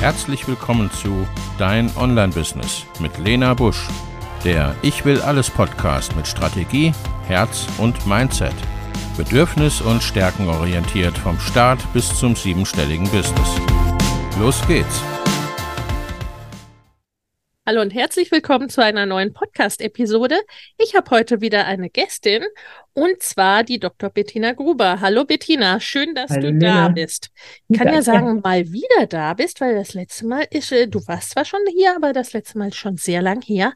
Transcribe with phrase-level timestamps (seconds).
[0.00, 1.26] Herzlich willkommen zu
[1.58, 3.88] Dein Online-Business mit Lena Busch,
[4.44, 6.92] der Ich will alles Podcast mit Strategie,
[7.26, 8.54] Herz und Mindset.
[9.16, 13.48] Bedürfnis- und Stärkenorientiert vom Start bis zum siebenstelligen Business.
[14.38, 15.02] Los geht's!
[17.68, 20.38] Hallo und herzlich willkommen zu einer neuen Podcast-Episode.
[20.78, 22.44] Ich habe heute wieder eine Gästin
[22.92, 24.08] und zwar die Dr.
[24.08, 25.00] Bettina Gruber.
[25.00, 26.86] Hallo Bettina, schön, dass Hallo, du Lena.
[26.86, 27.30] da bist.
[27.66, 31.04] Ich kann ja sagen, mal wieder da bist, weil das letzte Mal ist, äh, du
[31.08, 33.74] warst zwar schon hier, aber das letzte Mal ist schon sehr lang her.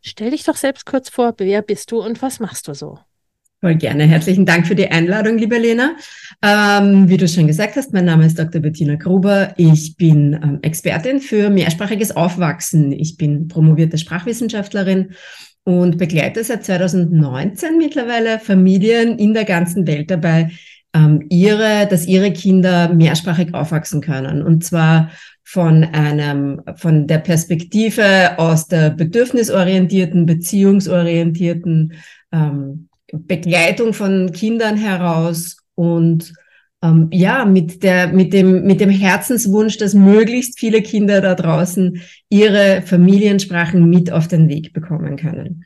[0.00, 2.98] Stell dich doch selbst kurz vor, wer bist du und was machst du so?
[3.60, 4.04] Voll gerne.
[4.04, 5.96] Herzlichen Dank für die Einladung, liebe Lena.
[6.44, 8.60] Ähm, wie du schon gesagt hast, mein Name ist Dr.
[8.60, 9.52] Bettina Gruber.
[9.56, 12.92] Ich bin ähm, Expertin für mehrsprachiges Aufwachsen.
[12.92, 15.10] Ich bin promovierte Sprachwissenschaftlerin
[15.64, 20.52] und begleite seit 2019 mittlerweile Familien in der ganzen Welt dabei,
[20.94, 24.40] ähm, ihre, dass ihre Kinder mehrsprachig aufwachsen können.
[24.40, 25.10] Und zwar
[25.42, 31.94] von einem, von der Perspektive aus der bedürfnisorientierten, beziehungsorientierten,
[32.30, 36.32] ähm, Begleitung von Kindern heraus und
[36.82, 42.02] ähm, ja, mit der, mit dem, mit dem Herzenswunsch, dass möglichst viele Kinder da draußen
[42.28, 45.64] ihre Familiensprachen mit auf den Weg bekommen können.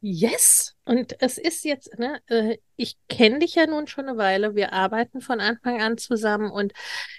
[0.00, 0.74] Yes.
[0.84, 4.54] Und es ist jetzt, ne, äh, ich kenne dich ja nun schon eine Weile.
[4.54, 6.72] Wir arbeiten von Anfang an zusammen und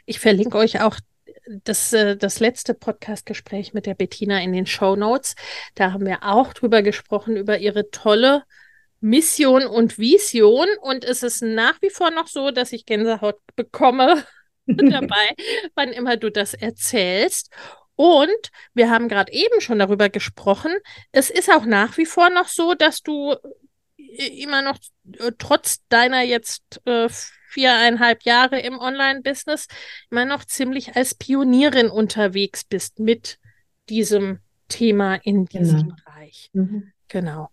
[0.05, 0.97] ich verlinke euch auch
[1.63, 5.35] das, äh, das letzte Podcast-Gespräch mit der Bettina in den Show Notes.
[5.75, 8.43] Da haben wir auch drüber gesprochen, über ihre tolle
[8.99, 10.67] Mission und Vision.
[10.81, 14.23] Und es ist nach wie vor noch so, dass ich Gänsehaut bekomme
[14.65, 15.35] dabei,
[15.75, 17.51] wann immer du das erzählst.
[17.95, 20.75] Und wir haben gerade eben schon darüber gesprochen.
[21.11, 23.35] Es ist auch nach wie vor noch so, dass du
[23.97, 24.77] äh, immer noch
[25.19, 27.09] äh, trotz deiner jetzt äh,
[27.49, 29.67] viereinhalb Jahre im Online-Business
[30.09, 33.39] immer noch ziemlich als Pionierin unterwegs bist mit
[33.89, 34.39] diesem
[34.69, 35.95] Thema in diesem Genau.
[36.05, 36.49] Bereich.
[36.53, 36.91] Mhm.
[37.07, 37.49] Genau.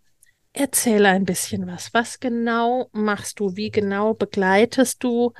[0.53, 1.93] Erzähle ein bisschen was.
[1.95, 3.57] Was genau machst du?
[3.57, 5.33] Wie genau begleitest du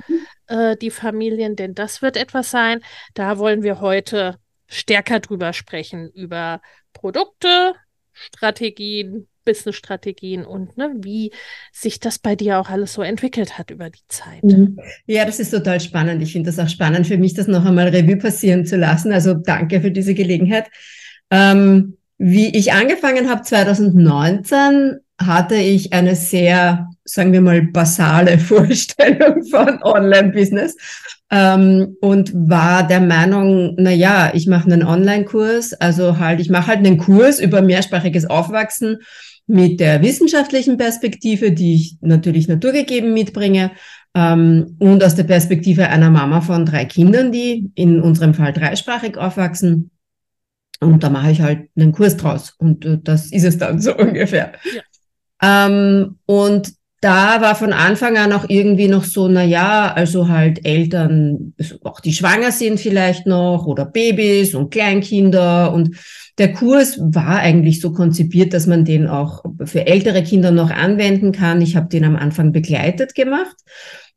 [0.47, 1.55] äh, die Familien?
[1.55, 2.81] Denn das wird etwas sein.
[3.13, 4.37] Da wollen wir heute
[4.67, 7.75] stärker drüber sprechen, über Produkte,
[8.11, 11.31] Strategien, Business-Strategien und ne, wie
[11.71, 14.43] sich das bei dir auch alles so entwickelt hat über die Zeit.
[14.43, 14.79] Mhm.
[15.05, 16.21] Ja, das ist total spannend.
[16.21, 19.13] Ich finde das auch spannend für mich, das noch einmal Revue passieren zu lassen.
[19.13, 20.65] Also danke für diese Gelegenheit.
[21.31, 29.43] Ähm, wie ich angefangen habe 2019, hatte ich eine sehr, sagen wir mal, basale Vorstellung
[29.43, 30.75] von Online-Business
[31.31, 36.67] ähm, und war der Meinung, na ja, ich mache einen Online-Kurs, also halt, ich mache
[36.67, 38.99] halt einen Kurs über mehrsprachiges Aufwachsen
[39.47, 43.71] mit der wissenschaftlichen Perspektive, die ich natürlich naturgegeben mitbringe,
[44.15, 49.17] ähm, und aus der Perspektive einer Mama von drei Kindern, die in unserem Fall dreisprachig
[49.17, 49.91] aufwachsen.
[50.79, 52.55] Und da mache ich halt einen Kurs draus.
[52.57, 54.53] Und äh, das ist es dann so ungefähr.
[54.73, 55.67] Ja.
[55.67, 56.73] Ähm, und
[57.05, 61.99] da war von Anfang an auch irgendwie noch so, na ja, also halt Eltern, auch
[61.99, 65.95] die schwanger sind vielleicht noch oder Babys und Kleinkinder und
[66.39, 71.31] der Kurs war eigentlich so konzipiert, dass man den auch für ältere Kinder noch anwenden
[71.31, 71.61] kann.
[71.61, 73.55] Ich habe den am Anfang begleitet gemacht.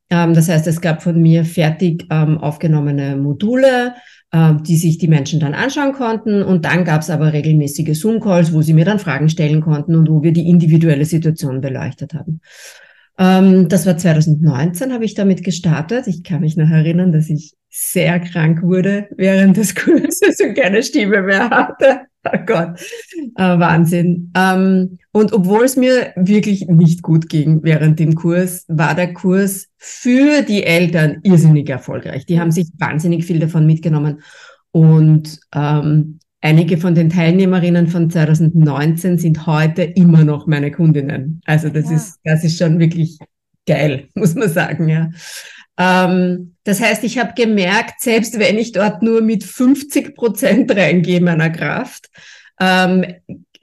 [0.09, 3.97] Ähm, das heißt, es gab von mir fertig ähm, aufgenommene Module,
[4.33, 6.43] äh, die sich die Menschen dann anschauen konnten.
[6.43, 10.09] Und dann gab es aber regelmäßige Zoom-Calls, wo sie mir dann Fragen stellen konnten und
[10.09, 12.41] wo wir die individuelle Situation beleuchtet haben.
[13.19, 16.07] Ähm, das war 2019, habe ich damit gestartet.
[16.07, 20.83] Ich kann mich noch erinnern, dass ich sehr krank wurde während des Kurses und keine
[20.83, 22.08] Stimme mehr hatte.
[22.31, 22.81] Oh Gott,
[23.37, 24.33] äh, Wahnsinn.
[24.37, 29.69] Ähm, und obwohl es mir wirklich nicht gut ging während dem Kurs, war der Kurs
[29.79, 32.27] für die Eltern irrsinnig erfolgreich.
[32.27, 34.21] Die haben sich wahnsinnig viel davon mitgenommen.
[34.73, 41.41] Und ähm, einige von den Teilnehmerinnen von 2019 sind heute immer noch meine Kundinnen.
[41.47, 41.97] Also das Ja.
[41.97, 43.19] ist, das ist schon wirklich
[43.67, 45.09] geil, muss man sagen, ja.
[45.79, 51.21] Ähm, das heißt, ich habe gemerkt, selbst wenn ich dort nur mit 50 Prozent reingehe
[51.21, 52.11] meiner Kraft,
[52.61, 53.05] ähm,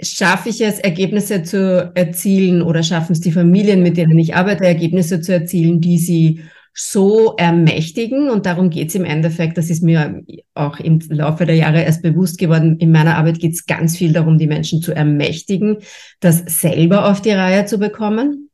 [0.02, 4.66] schaffe ich es, Ergebnisse zu erzielen oder schaffen es die Familien, mit denen ich arbeite,
[4.66, 6.42] Ergebnisse zu erzielen, die sie
[6.74, 8.30] so ermächtigen.
[8.30, 10.22] Und darum geht es im Endeffekt, das ist mir
[10.54, 14.12] auch im Laufe der Jahre erst bewusst geworden, in meiner Arbeit geht es ganz viel
[14.12, 15.78] darum, die Menschen zu ermächtigen,
[16.20, 18.50] das selber auf die Reihe zu bekommen.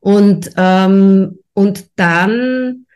[0.00, 2.86] Und, ähm, und dann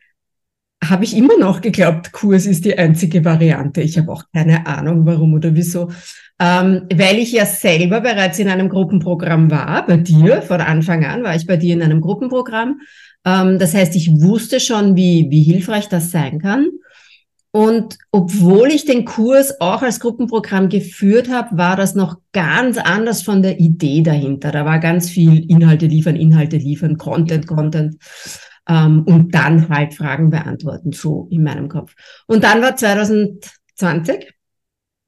[0.85, 3.81] habe ich immer noch geglaubt, Kurs ist die einzige Variante.
[3.81, 5.91] Ich habe auch keine Ahnung, warum oder wieso.
[6.38, 11.23] Ähm, weil ich ja selber bereits in einem Gruppenprogramm war, bei dir, von Anfang an
[11.23, 12.81] war ich bei dir in einem Gruppenprogramm.
[13.25, 16.69] Ähm, das heißt, ich wusste schon, wie, wie hilfreich das sein kann.
[17.56, 23.23] Und obwohl ich den Kurs auch als Gruppenprogramm geführt habe, war das noch ganz anders
[23.23, 24.53] von der Idee dahinter.
[24.53, 27.97] Da war ganz viel Inhalte liefern, Inhalte liefern, Content, Content.
[28.69, 31.94] Ähm, und dann halt Fragen beantworten, so in meinem Kopf.
[32.26, 34.35] Und dann war 2020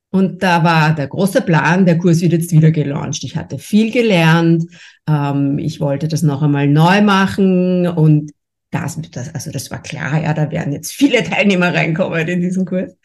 [0.08, 3.24] und da war der große Plan, der Kurs wird jetzt wieder gelauncht.
[3.24, 4.64] Ich hatte viel gelernt,
[5.06, 8.30] ähm, ich wollte das noch einmal neu machen und
[8.70, 12.64] das, das, also das war klar, ja, da werden jetzt viele Teilnehmer reinkommen in diesen
[12.64, 12.96] Kurs.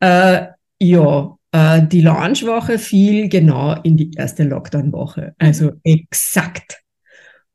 [0.00, 0.46] Äh,
[0.80, 5.34] ja, äh, die Launchwoche fiel genau in die erste Lockdown-Woche.
[5.38, 6.80] Also exakt.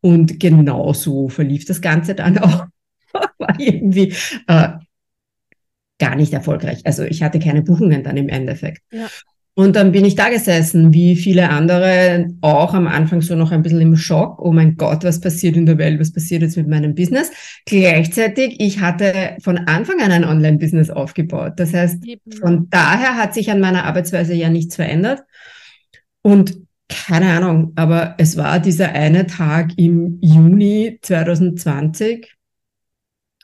[0.01, 2.65] Und genau so verlief das Ganze dann auch.
[3.13, 4.13] war irgendwie
[4.47, 4.69] äh,
[5.97, 6.85] gar nicht erfolgreich.
[6.85, 8.81] Also ich hatte keine Buchungen dann im Endeffekt.
[8.91, 9.07] Ja.
[9.55, 13.61] Und dann bin ich da gesessen, wie viele andere, auch am Anfang so noch ein
[13.61, 14.39] bisschen im Schock.
[14.39, 15.99] Oh mein Gott, was passiert in der Welt?
[15.99, 17.31] Was passiert jetzt mit meinem Business?
[17.65, 21.53] Gleichzeitig, ich hatte von Anfang an ein Online-Business aufgebaut.
[21.57, 22.03] Das heißt,
[22.39, 25.23] von daher hat sich an meiner Arbeitsweise ja nichts verändert.
[26.21, 26.57] Und
[26.87, 32.33] keine Ahnung, aber es war dieser eine Tag im Juni 2020,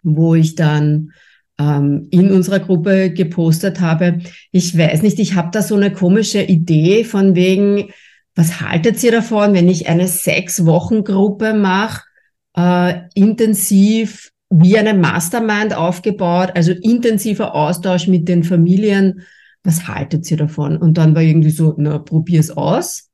[0.03, 1.11] wo ich dann
[1.59, 4.19] ähm, in unserer Gruppe gepostet habe.
[4.51, 7.89] Ich weiß nicht, ich habe da so eine komische Idee von wegen,
[8.35, 12.03] was haltet ihr davon, wenn ich eine Sechs-Wochen-Gruppe mache,
[12.55, 19.21] äh, intensiv wie eine Mastermind aufgebaut, also intensiver Austausch mit den Familien.
[19.63, 20.77] Was haltet ihr davon?
[20.77, 23.09] Und dann war irgendwie so, na, probier's aus.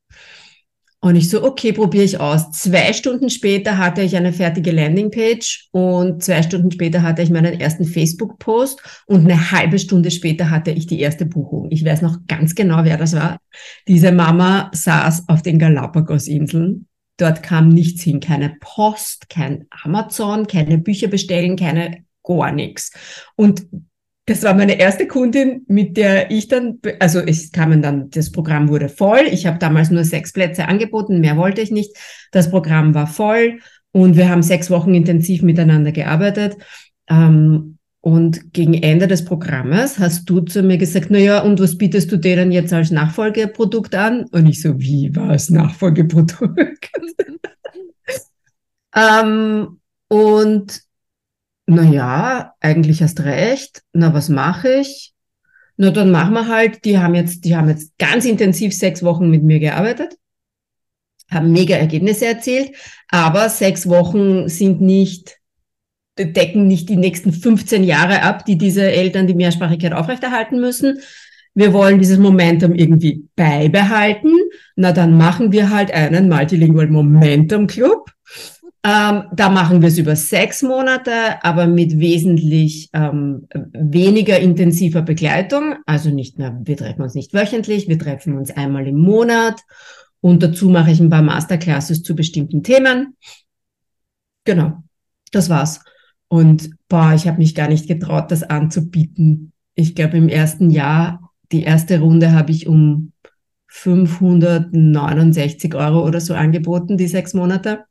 [1.04, 2.52] Und ich so, okay, probiere ich aus.
[2.52, 7.60] Zwei Stunden später hatte ich eine fertige Landingpage und zwei Stunden später hatte ich meinen
[7.60, 11.72] ersten Facebook-Post und eine halbe Stunde später hatte ich die erste Buchung.
[11.72, 13.40] Ich weiß noch ganz genau, wer das war.
[13.88, 16.88] Diese Mama saß auf den Galapagos-Inseln.
[17.18, 22.92] Dort kam nichts hin, keine Post, kein Amazon, keine Bücher bestellen, keine gar nichts.
[23.36, 23.66] Und
[24.26, 28.70] das war meine erste Kundin, mit der ich dann, also es kamen dann, das Programm
[28.70, 29.22] wurde voll.
[29.32, 31.98] Ich habe damals nur sechs Plätze angeboten, mehr wollte ich nicht.
[32.32, 33.60] Das Programm war voll
[33.92, 36.58] und wir haben sechs Wochen intensiv miteinander gearbeitet.
[37.10, 41.78] Ähm, und gegen Ende des Programmes hast du zu mir gesagt, na ja, und was
[41.78, 44.26] bietest du denen jetzt als Nachfolgeprodukt an?
[44.32, 46.90] Und ich so, wie war es Nachfolgeprodukt?
[48.96, 50.82] ähm, und
[51.72, 53.84] na ja, eigentlich hast recht.
[53.94, 55.14] Na, was mache ich?
[55.78, 59.30] Na, dann machen wir halt, die haben jetzt, die haben jetzt ganz intensiv sechs Wochen
[59.30, 60.18] mit mir gearbeitet,
[61.30, 62.72] haben mega Ergebnisse erzielt,
[63.08, 65.38] aber sechs Wochen sind nicht,
[66.18, 71.00] decken nicht die nächsten 15 Jahre ab, die diese Eltern die Mehrsprachigkeit aufrechterhalten müssen.
[71.54, 74.36] Wir wollen dieses Momentum irgendwie beibehalten.
[74.76, 78.12] Na, dann machen wir halt einen Multilingual Momentum Club
[78.84, 85.76] ähm, da machen wir es über sechs Monate, aber mit wesentlich ähm, weniger intensiver Begleitung.
[85.86, 89.62] Also nicht mehr, wir treffen uns nicht wöchentlich, wir treffen uns einmal im Monat
[90.20, 93.16] und dazu mache ich ein paar Masterclasses zu bestimmten Themen.
[94.46, 94.82] Genau,
[95.32, 95.82] das war's.
[96.28, 99.52] Und boah, ich habe mich gar nicht getraut, das anzubieten.
[99.76, 103.12] Ich glaube, im ersten Jahr, die erste Runde habe ich um
[103.68, 107.86] 569 Euro oder so angeboten, die sechs Monate.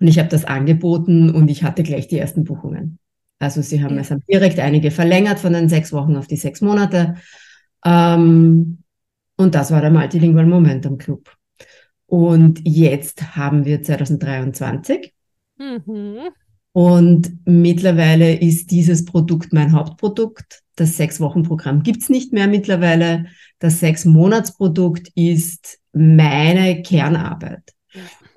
[0.00, 2.98] Und ich habe das angeboten und ich hatte gleich die ersten Buchungen.
[3.38, 6.60] Also sie haben, es haben direkt einige verlängert von den sechs Wochen auf die sechs
[6.60, 7.16] Monate.
[7.84, 8.78] Ähm,
[9.36, 11.30] und das war der Multilingual Momentum Club.
[12.06, 15.12] Und jetzt haben wir 2023.
[15.58, 16.30] Mhm.
[16.72, 20.62] Und mittlerweile ist dieses Produkt mein Hauptprodukt.
[20.76, 23.26] Das Sechs-Wochen-Programm gibt's nicht mehr mittlerweile.
[23.58, 27.74] Das Sechs-Monats-Produkt ist meine Kernarbeit.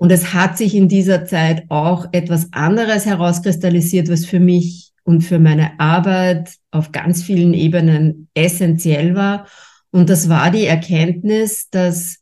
[0.02, 5.20] Und es hat sich in dieser Zeit auch etwas anderes herauskristallisiert, was für mich und
[5.20, 9.46] für meine Arbeit auf ganz vielen Ebenen essentiell war.
[9.92, 12.16] Und das war die Erkenntnis, dass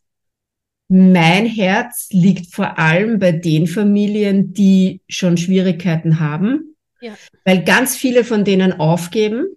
[0.89, 7.13] mein Herz liegt vor allem bei den Familien, die schon Schwierigkeiten haben, ja.
[7.45, 9.47] weil ganz viele von denen aufgeben,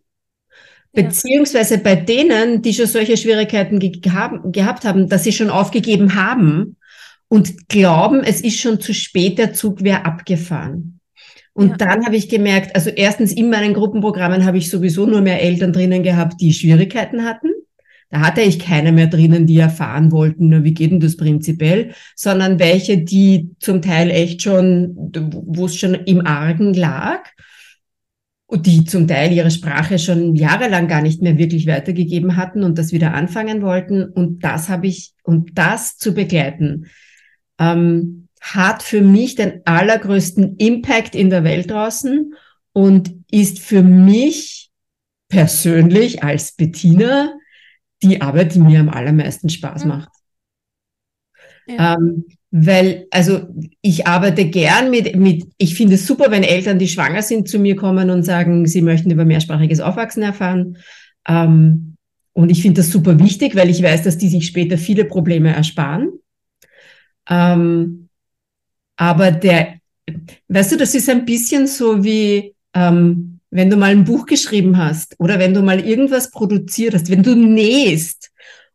[0.94, 6.78] beziehungsweise bei denen, die schon solche Schwierigkeiten ge gehabt haben, dass sie schon aufgegeben haben
[7.34, 11.00] und glauben, es ist schon zu spät, der Zug wäre abgefahren.
[11.52, 11.76] Und ja.
[11.78, 15.72] dann habe ich gemerkt, also erstens in meinen Gruppenprogrammen habe ich sowieso nur mehr Eltern
[15.72, 17.48] drinnen gehabt, die Schwierigkeiten hatten.
[18.10, 21.94] Da hatte ich keine mehr drinnen, die erfahren wollten, nur wie geht denn das prinzipiell,
[22.14, 27.24] sondern welche, die zum Teil echt schon, wo es schon im Argen lag
[28.46, 32.78] und die zum Teil ihre Sprache schon jahrelang gar nicht mehr wirklich weitergegeben hatten und
[32.78, 34.04] das wieder anfangen wollten.
[34.04, 36.86] Und das habe ich, und das zu begleiten,
[37.58, 42.34] ähm, hat für mich den allergrößten Impact in der Welt draußen
[42.72, 44.70] und ist für mich
[45.28, 47.32] persönlich als Bettina
[48.02, 49.88] die Arbeit, die mir am allermeisten Spaß mhm.
[49.88, 50.10] macht.
[51.66, 51.94] Ja.
[51.94, 53.48] Ähm, weil, also
[53.80, 57.58] ich arbeite gern mit, mit, ich finde es super, wenn Eltern, die schwanger sind, zu
[57.58, 60.76] mir kommen und sagen, sie möchten über mehrsprachiges Aufwachsen erfahren.
[61.26, 61.96] Ähm,
[62.32, 65.52] und ich finde das super wichtig, weil ich weiß, dass die sich später viele Probleme
[65.52, 66.10] ersparen.
[67.28, 68.08] Ähm,
[68.96, 69.74] aber der,
[70.48, 74.76] weißt du, das ist ein bisschen so wie, ähm, wenn du mal ein Buch geschrieben
[74.76, 78.30] hast oder wenn du mal irgendwas produziert hast, wenn du nähst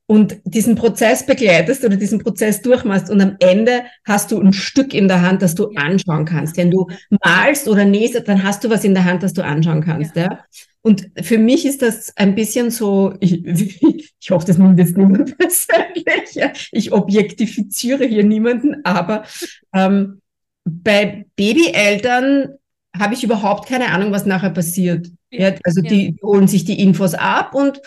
[0.05, 4.93] und diesen Prozess begleitest oder diesen Prozess durchmachst und am Ende hast du ein Stück
[4.93, 6.57] in der Hand, das du anschauen kannst.
[6.57, 6.87] Wenn du
[7.23, 10.15] malst oder nähst, dann hast du was in der Hand, das du anschauen kannst.
[10.15, 10.23] Ja.
[10.23, 10.39] ja?
[10.81, 15.37] Und für mich ist das ein bisschen so, ich, ich hoffe, das nimmt jetzt niemand
[15.37, 16.69] persönlich.
[16.71, 19.23] Ich objektifiziere hier niemanden, aber
[19.73, 20.21] ähm,
[20.65, 22.55] bei Babyeltern
[22.97, 25.07] habe ich überhaupt keine Ahnung, was nachher passiert.
[25.31, 25.89] Ja, also ja.
[25.89, 27.81] die holen sich die Infos ab und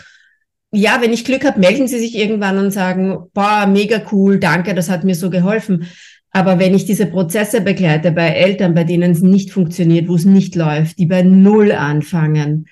[0.75, 4.73] ja, wenn ich Glück habe, melden sie sich irgendwann und sagen, boah, mega cool, danke,
[4.73, 5.87] das hat mir so geholfen.
[6.33, 10.25] Aber wenn ich diese Prozesse begleite bei Eltern, bei denen es nicht funktioniert, wo es
[10.25, 12.65] nicht läuft, die bei Null anfangen,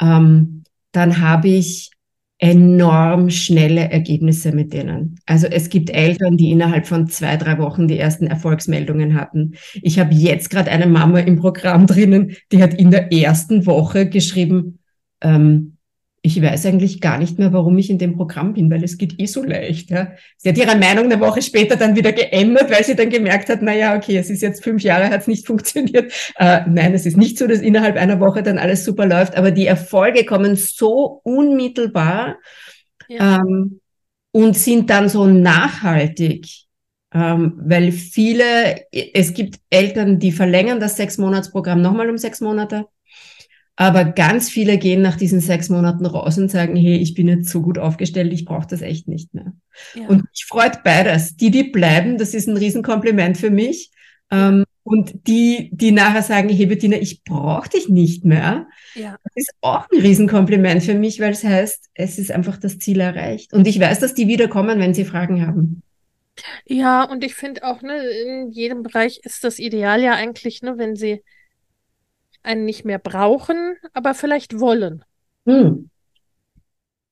[0.00, 1.90] ähm, dann habe ich
[2.38, 5.18] enorm schnelle Ergebnisse mit denen.
[5.24, 9.54] Also es gibt Eltern, die innerhalb von zwei, drei Wochen die ersten Erfolgsmeldungen hatten.
[9.80, 14.10] Ich habe jetzt gerade eine Mama im Programm drinnen, die hat in der ersten Woche
[14.10, 14.80] geschrieben,
[15.22, 15.75] ähm,
[16.26, 19.20] ich weiß eigentlich gar nicht mehr, warum ich in dem Programm bin, weil es geht
[19.20, 19.90] eh so leicht.
[19.90, 20.08] Ja.
[20.36, 23.62] Sie hat ihre Meinung eine Woche später dann wieder geändert, weil sie dann gemerkt hat,
[23.62, 26.12] na ja, okay, es ist jetzt fünf Jahre, hat es nicht funktioniert.
[26.34, 29.52] Äh, nein, es ist nicht so, dass innerhalb einer Woche dann alles super läuft, aber
[29.52, 32.38] die Erfolge kommen so unmittelbar
[33.06, 33.36] ja.
[33.36, 33.80] ähm,
[34.32, 36.48] und sind dann so nachhaltig.
[37.14, 42.86] Ähm, weil viele, es gibt Eltern, die verlängern das Sechs-Monats-Programm nochmal um sechs Monate
[43.76, 47.50] aber ganz viele gehen nach diesen sechs Monaten raus und sagen, hey, ich bin jetzt
[47.50, 49.52] so gut aufgestellt, ich brauche das echt nicht mehr.
[49.94, 50.08] Ja.
[50.08, 51.36] Und mich freut beides.
[51.36, 53.90] Die, die bleiben, das ist ein Riesenkompliment für mich.
[54.30, 58.66] Ähm, und die, die nachher sagen, hey Bettina, ich brauche dich nicht mehr.
[58.94, 59.18] Ja.
[59.24, 63.00] Das ist auch ein Riesenkompliment für mich, weil es heißt, es ist einfach das Ziel
[63.00, 63.52] erreicht.
[63.52, 65.82] Und ich weiß, dass die wiederkommen, wenn sie Fragen haben.
[66.66, 70.78] Ja, und ich finde auch, ne, in jedem Bereich ist das Ideal ja eigentlich, ne,
[70.78, 71.22] wenn sie
[72.46, 75.04] einen nicht mehr brauchen, aber vielleicht wollen.
[75.46, 75.90] Hm.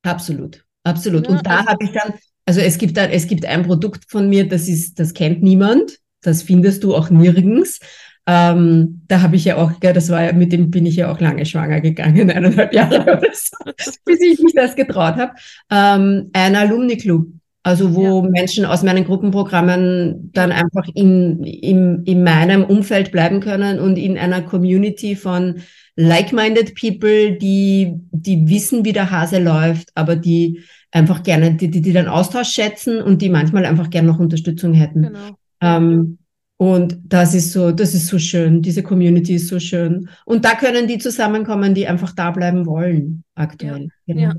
[0.02, 1.26] Absolut, absolut.
[1.26, 2.14] Ja, und da also, habe ich dann,
[2.46, 5.98] also es gibt dann, es gibt ein Produkt von mir, das ist, das kennt niemand,
[6.20, 7.80] das findest du auch nirgends.
[8.26, 11.12] Ähm, da habe ich ja auch, ja, das war ja, mit dem bin ich ja
[11.12, 13.56] auch lange schwanger gegangen, eineinhalb Jahre oder so,
[14.04, 15.32] bis ich mich das getraut habe.
[15.70, 17.26] Ähm, ein Alumni-Club.
[17.66, 18.30] Also wo ja.
[18.30, 24.18] Menschen aus meinen Gruppenprogrammen dann einfach in, in, in meinem Umfeld bleiben können und in
[24.18, 25.62] einer Community von
[25.96, 31.80] like-minded people, die, die wissen, wie der Hase läuft, aber die einfach gerne, die, die,
[31.80, 35.04] die den Austausch schätzen und die manchmal einfach gerne noch Unterstützung hätten.
[35.04, 35.30] Genau.
[35.62, 36.18] Ähm,
[36.58, 38.60] und das ist so, das ist so schön.
[38.60, 40.10] Diese Community ist so schön.
[40.26, 43.88] Und da können die zusammenkommen, die einfach da bleiben wollen, aktuell.
[44.04, 44.20] Ja, genau.
[44.20, 44.34] ja.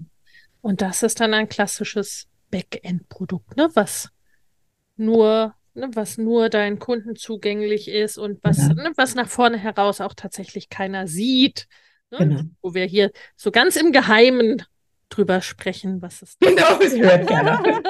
[0.62, 3.70] Und das ist dann ein klassisches Backend-Produkt, ne?
[3.74, 4.10] was
[4.96, 8.74] nur ne, was nur deinen Kunden zugänglich ist und was, ja.
[8.74, 11.68] ne, was nach vorne heraus auch tatsächlich keiner sieht.
[12.12, 12.18] Ne?
[12.20, 12.42] Genau.
[12.62, 14.64] Wo wir hier so ganz im Geheimen
[15.10, 16.80] drüber sprechen, was es genau,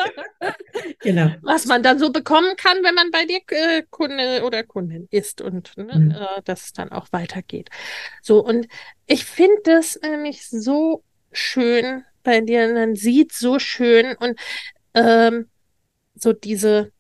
[1.00, 1.32] genau.
[1.44, 5.42] Was man dann so bekommen kann, wenn man bei dir äh, Kunde oder Kundin ist
[5.42, 6.12] und ne, mhm.
[6.12, 7.70] äh, dass es dann auch weitergeht.
[8.22, 8.68] So, und
[9.06, 14.38] ich finde das nämlich so schön, bei dir, man sieht so schön und
[14.94, 15.48] ähm,
[16.16, 16.92] so diese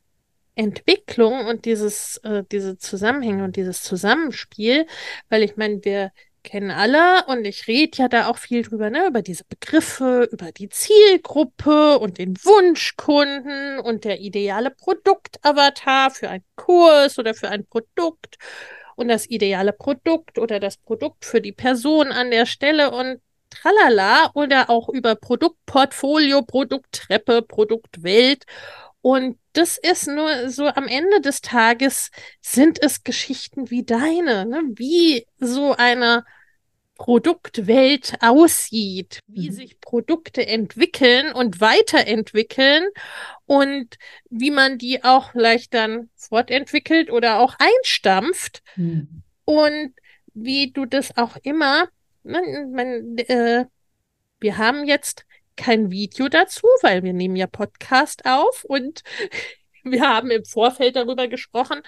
[0.55, 4.87] Entwicklung und dieses, äh, diese Zusammenhänge und dieses Zusammenspiel,
[5.29, 6.11] weil ich meine, wir
[6.43, 10.51] kennen alle und ich rede ja da auch viel drüber, ne, über diese Begriffe, über
[10.51, 17.65] die Zielgruppe und den Wunschkunden und der ideale Produktavatar für einen Kurs oder für ein
[17.65, 18.37] Produkt
[18.95, 23.19] und das ideale Produkt oder das Produkt für die Person an der Stelle und
[23.55, 28.45] tralala oder auch über Produktportfolio, Produkttreppe, Produktwelt.
[29.01, 32.09] Und das ist nur so am Ende des Tages
[32.41, 34.63] sind es Geschichten wie deine, ne?
[34.75, 36.25] wie so eine
[36.97, 39.53] Produktwelt aussieht, wie mhm.
[39.53, 42.85] sich Produkte entwickeln und weiterentwickeln
[43.45, 43.97] und
[44.29, 49.23] wie man die auch leicht dann fortentwickelt oder auch einstampft mhm.
[49.43, 49.93] und
[50.33, 51.89] wie du das auch immer
[52.25, 53.65] man, man, äh,
[54.39, 59.03] wir haben jetzt kein Video dazu, weil wir nehmen ja Podcast auf und
[59.83, 61.81] wir haben im Vorfeld darüber gesprochen,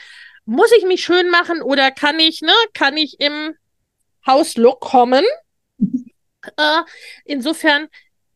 [0.45, 3.55] muss ich mich schön machen oder kann ich, ne, kann ich im
[4.25, 5.25] Hauslook kommen?
[6.55, 6.83] Äh,
[7.25, 7.89] insofern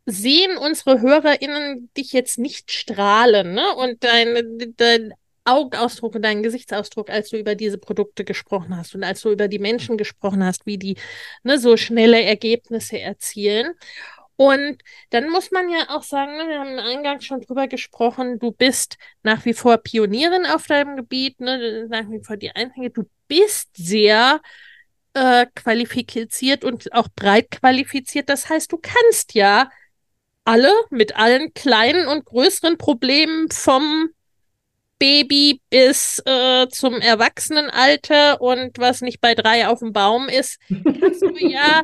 [0.06, 3.74] sehen unsere HörerInnen dich jetzt nicht strahlen, ne?
[3.76, 9.04] Und dein, dein Augenausdruck und deinen Gesichtsausdruck, als du über diese Produkte gesprochen hast und
[9.04, 10.98] als du über die Menschen gesprochen hast, wie die
[11.44, 13.74] ne, so schnelle Ergebnisse erzielen.
[14.36, 14.82] Und
[15.12, 18.98] dann muss man ja auch sagen, ne, wir haben eingangs schon drüber gesprochen, du bist
[19.24, 23.70] nach wie vor Pionierin auf deinem Gebiet, ne, nach wie vor die Einzige, du bist
[23.76, 24.42] sehr
[25.14, 28.30] äh, qualifiziert und auch breit qualifiziert.
[28.30, 29.70] Das heißt, du kannst ja
[30.44, 34.10] alle mit allen kleinen und größeren Problemen vom
[35.02, 40.60] Baby bis äh, zum Erwachsenenalter und was nicht bei drei auf dem Baum ist,
[41.02, 41.82] kannst du ja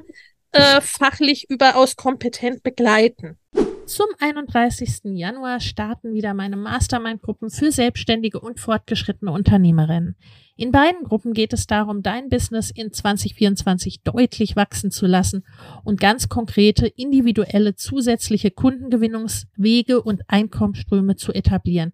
[0.52, 3.40] äh, fachlich überaus kompetent begleiten.
[3.88, 5.16] Zum 31.
[5.16, 10.16] Januar starten wieder meine Mastermind-Gruppen für selbstständige und fortgeschrittene Unternehmerinnen.
[10.56, 15.44] In beiden Gruppen geht es darum, dein Business in 2024 deutlich wachsen zu lassen
[15.84, 21.94] und ganz konkrete, individuelle, zusätzliche Kundengewinnungswege und Einkommensströme zu etablieren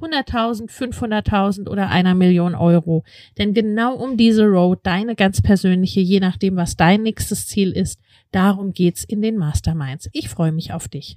[0.00, 3.04] 100.000, 500.000 oder einer Million Euro.
[3.38, 8.00] Denn genau um diese Road, deine ganz persönliche, je nachdem, was dein nächstes Ziel ist,
[8.30, 10.08] darum geht's in den Masterminds.
[10.12, 11.16] Ich freue mich auf dich.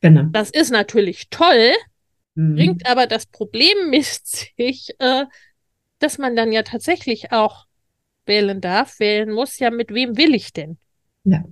[0.00, 0.24] Genau.
[0.32, 1.72] Das ist natürlich toll,
[2.34, 2.54] mhm.
[2.54, 5.24] bringt aber das Problem mit sich, äh,
[5.98, 7.66] dass man dann ja tatsächlich auch
[8.26, 10.78] wählen darf, wählen muss, ja, mit wem will ich denn?
[11.24, 11.44] Ja.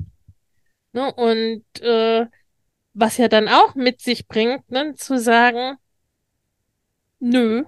[0.92, 2.26] Ne, und äh,
[2.94, 5.76] was ja dann auch mit sich bringt, ne, zu sagen,
[7.20, 7.64] nö,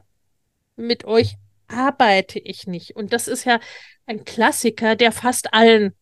[0.76, 1.34] mit euch
[1.68, 2.96] arbeite ich nicht.
[2.96, 3.60] Und das ist ja
[4.06, 5.94] ein Klassiker, der fast allen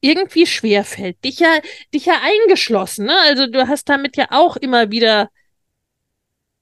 [0.00, 1.22] irgendwie schwerfällt.
[1.24, 1.58] Dich ja,
[1.92, 3.16] dich ja eingeschlossen, ne?
[3.26, 5.30] Also du hast damit ja auch immer wieder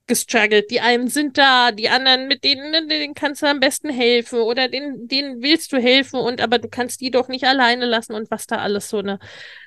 [0.08, 0.70] gestruggelt.
[0.70, 4.40] Die einen sind da, die anderen, mit denen, ne, denen kannst du am besten helfen
[4.40, 8.14] oder denen, denen willst du helfen und aber du kannst die doch nicht alleine lassen
[8.14, 9.20] und was da alles so eine,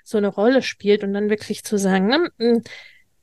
[0.03, 2.61] so eine Rolle spielt und dann wirklich zu sagen, ne,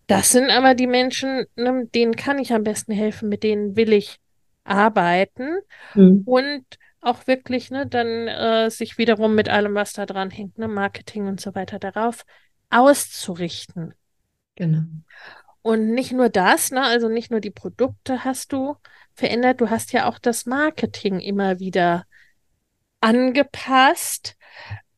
[0.09, 3.93] das sind aber die Menschen, ne, denen kann ich am besten helfen, mit denen will
[3.93, 4.19] ich
[4.65, 5.59] arbeiten
[5.95, 6.23] mhm.
[6.25, 6.65] und
[7.01, 11.27] auch wirklich, ne, dann äh, sich wiederum mit allem, was da dran hängt, ne, Marketing
[11.27, 12.25] und so weiter, darauf
[12.71, 13.95] auszurichten.
[14.57, 14.83] Genau.
[15.61, 18.77] Und nicht nur das, ne, also nicht nur die Produkte hast du
[19.13, 22.07] verändert, du hast ja auch das Marketing immer wieder
[23.01, 24.37] angepasst.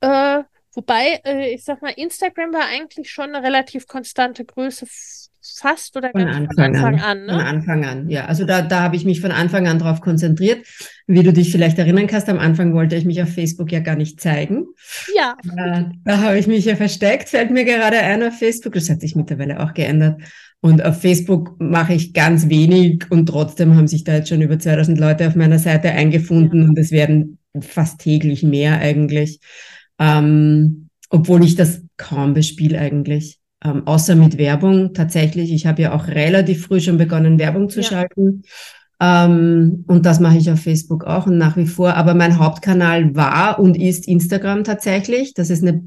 [0.00, 0.44] Äh,
[0.80, 4.86] Wobei, äh, ich sag mal, Instagram war eigentlich schon eine relativ konstante Größe
[5.42, 7.02] fast oder von Anfang, von Anfang an.
[7.02, 7.32] an ne?
[7.32, 8.24] Von Anfang an, ja.
[8.24, 10.66] Also da, da habe ich mich von Anfang an drauf konzentriert.
[11.06, 13.94] Wie du dich vielleicht erinnern kannst, am Anfang wollte ich mich auf Facebook ja gar
[13.94, 14.68] nicht zeigen.
[15.14, 15.36] Ja.
[15.44, 18.72] Äh, da habe ich mich ja versteckt, fällt mir gerade ein auf Facebook.
[18.72, 20.22] Das hat sich mittlerweile auch geändert.
[20.62, 24.58] Und auf Facebook mache ich ganz wenig und trotzdem haben sich da jetzt schon über
[24.58, 26.68] 2000 Leute auf meiner Seite eingefunden ja.
[26.68, 29.40] und es werden fast täglich mehr eigentlich
[30.00, 33.38] ähm, obwohl ich das kaum bespiele eigentlich.
[33.62, 35.52] Ähm, außer mit Werbung tatsächlich.
[35.52, 37.86] Ich habe ja auch relativ früh schon begonnen, Werbung zu ja.
[37.86, 38.42] schalten.
[39.00, 41.94] Ähm, und das mache ich auf Facebook auch und nach wie vor.
[41.94, 45.34] Aber mein Hauptkanal war und ist Instagram tatsächlich.
[45.34, 45.84] Das ist eine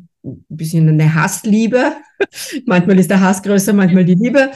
[0.50, 1.94] bisschen eine Hassliebe.
[2.66, 4.52] manchmal ist der Hass größer, manchmal die Liebe.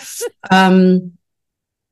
[0.52, 1.17] Ähm,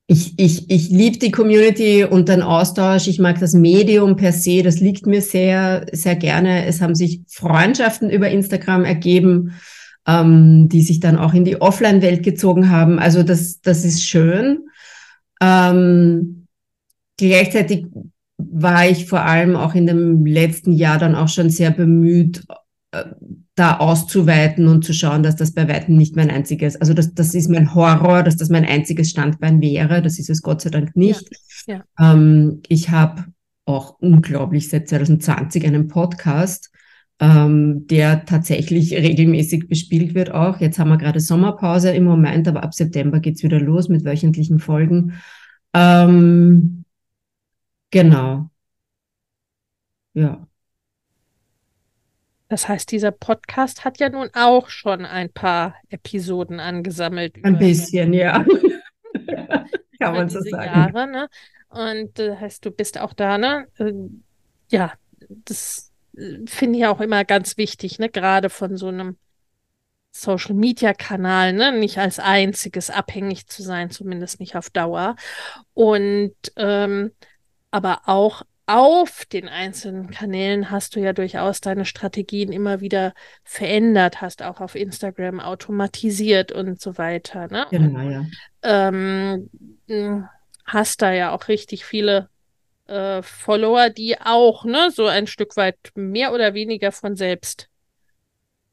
[0.08, 3.08] ich, ich, ich liebe die Community und den Austausch.
[3.08, 6.64] Ich mag das Medium per se, das liegt mir sehr, sehr gerne.
[6.66, 9.54] Es haben sich Freundschaften über Instagram ergeben,
[10.06, 13.00] ähm, die sich dann auch in die Offline-Welt gezogen haben.
[13.00, 14.68] Also das, das ist schön.
[15.40, 16.46] Ähm,
[17.16, 17.86] gleichzeitig
[18.38, 22.44] war ich vor allem auch in dem letzten Jahr dann auch schon sehr bemüht,
[22.92, 23.04] äh,
[23.56, 27.34] da auszuweiten und zu schauen, dass das bei weitem nicht mein einziges, also das, das
[27.34, 30.02] ist mein Horror, dass das mein einziges Standbein wäre.
[30.02, 31.28] Das ist es Gott sei Dank nicht.
[31.66, 32.12] Ja, ja.
[32.12, 33.24] Ähm, ich habe
[33.64, 36.70] auch unglaublich seit 2020 einen Podcast,
[37.18, 40.60] ähm, der tatsächlich regelmäßig bespielt wird auch.
[40.60, 44.58] Jetzt haben wir gerade Sommerpause im Moment, aber ab September geht's wieder los mit wöchentlichen
[44.58, 45.14] Folgen.
[45.72, 46.84] Ähm,
[47.90, 48.50] genau.
[50.12, 50.45] Ja.
[52.48, 57.36] Das heißt, dieser Podcast hat ja nun auch schon ein paar Episoden angesammelt.
[57.44, 58.44] Ein bisschen, ja.
[59.98, 60.64] Kann man so sagen.
[60.64, 61.28] Jahre, ne?
[61.68, 63.66] Und das äh, heißt, du bist auch da, ne?
[63.78, 63.92] Äh,
[64.70, 64.92] ja,
[65.28, 68.08] das äh, finde ich auch immer ganz wichtig, ne?
[68.08, 69.16] Gerade von so einem
[70.16, 71.72] Social-Media-Kanal, ne?
[71.72, 75.16] nicht als einziges abhängig zu sein, zumindest nicht auf Dauer.
[75.74, 77.12] Und ähm,
[77.70, 84.20] aber auch auf den einzelnen Kanälen hast du ja durchaus deine Strategien immer wieder verändert,
[84.20, 87.46] hast auch auf Instagram automatisiert und so weiter.
[87.46, 87.66] Ne?
[87.70, 88.26] Genau, ja.
[88.62, 89.48] Ähm,
[90.64, 92.28] hast da ja auch richtig viele
[92.86, 97.68] äh, Follower, die auch ne, so ein Stück weit mehr oder weniger von selbst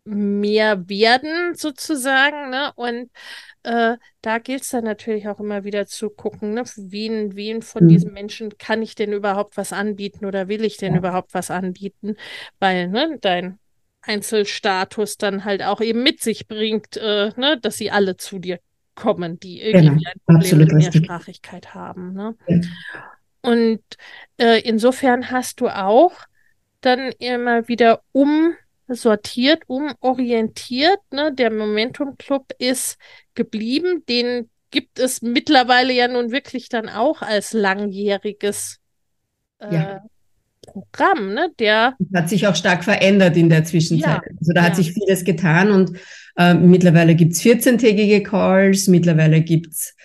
[0.06, 2.50] mehr werden, sozusagen.
[2.50, 2.72] Ne?
[2.76, 3.12] Und
[3.64, 6.64] äh, da gilt es dann natürlich auch immer wieder zu gucken, ne?
[6.76, 7.88] wen, wen von mhm.
[7.88, 11.00] diesen Menschen kann ich denn überhaupt was anbieten oder will ich denn ja.
[11.00, 12.16] überhaupt was anbieten?
[12.60, 13.60] Weil ne, dein
[14.02, 18.60] Einzelstatus dann halt auch eben mit sich bringt, äh, ne, dass sie alle zu dir
[18.96, 20.12] kommen, die irgendwie genau.
[20.12, 22.14] ein Problem mit Mehrsprachigkeit haben.
[22.14, 22.36] Ne?
[22.48, 22.60] Ja.
[23.42, 23.82] Und
[24.38, 26.14] äh, insofern hast du auch
[26.82, 28.56] dann immer wieder um
[28.88, 31.00] sortiert, umorientiert.
[31.12, 31.34] Ne?
[31.34, 32.98] Der Momentum Club ist
[33.36, 34.04] geblieben.
[34.08, 38.80] Den gibt es mittlerweile ja nun wirklich dann auch als langjähriges
[39.60, 40.02] äh, ja.
[40.66, 41.34] Programm.
[41.34, 41.50] Ne?
[41.60, 44.22] Der hat sich auch stark verändert in der Zwischenzeit.
[44.26, 44.68] Ja, also da ja.
[44.68, 45.98] hat sich vieles getan und
[46.38, 49.96] äh, mittlerweile gibt es 14-tägige Calls, mittlerweile gibt es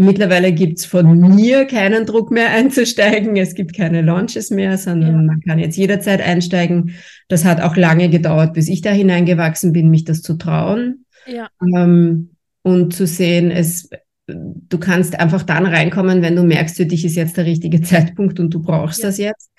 [0.00, 3.36] Mittlerweile gibt's von mir keinen Druck mehr einzusteigen.
[3.36, 5.22] Es gibt keine Launches mehr, sondern ja.
[5.22, 6.94] man kann jetzt jederzeit einsteigen.
[7.26, 11.04] Das hat auch lange gedauert, bis ich da hineingewachsen bin, mich das zu trauen.
[11.26, 11.48] Ja.
[11.60, 12.30] Ähm,
[12.68, 13.90] und zu sehen, es,
[14.26, 18.40] du kannst einfach dann reinkommen, wenn du merkst, für dich ist jetzt der richtige Zeitpunkt
[18.40, 19.08] und du brauchst ja.
[19.08, 19.50] das jetzt.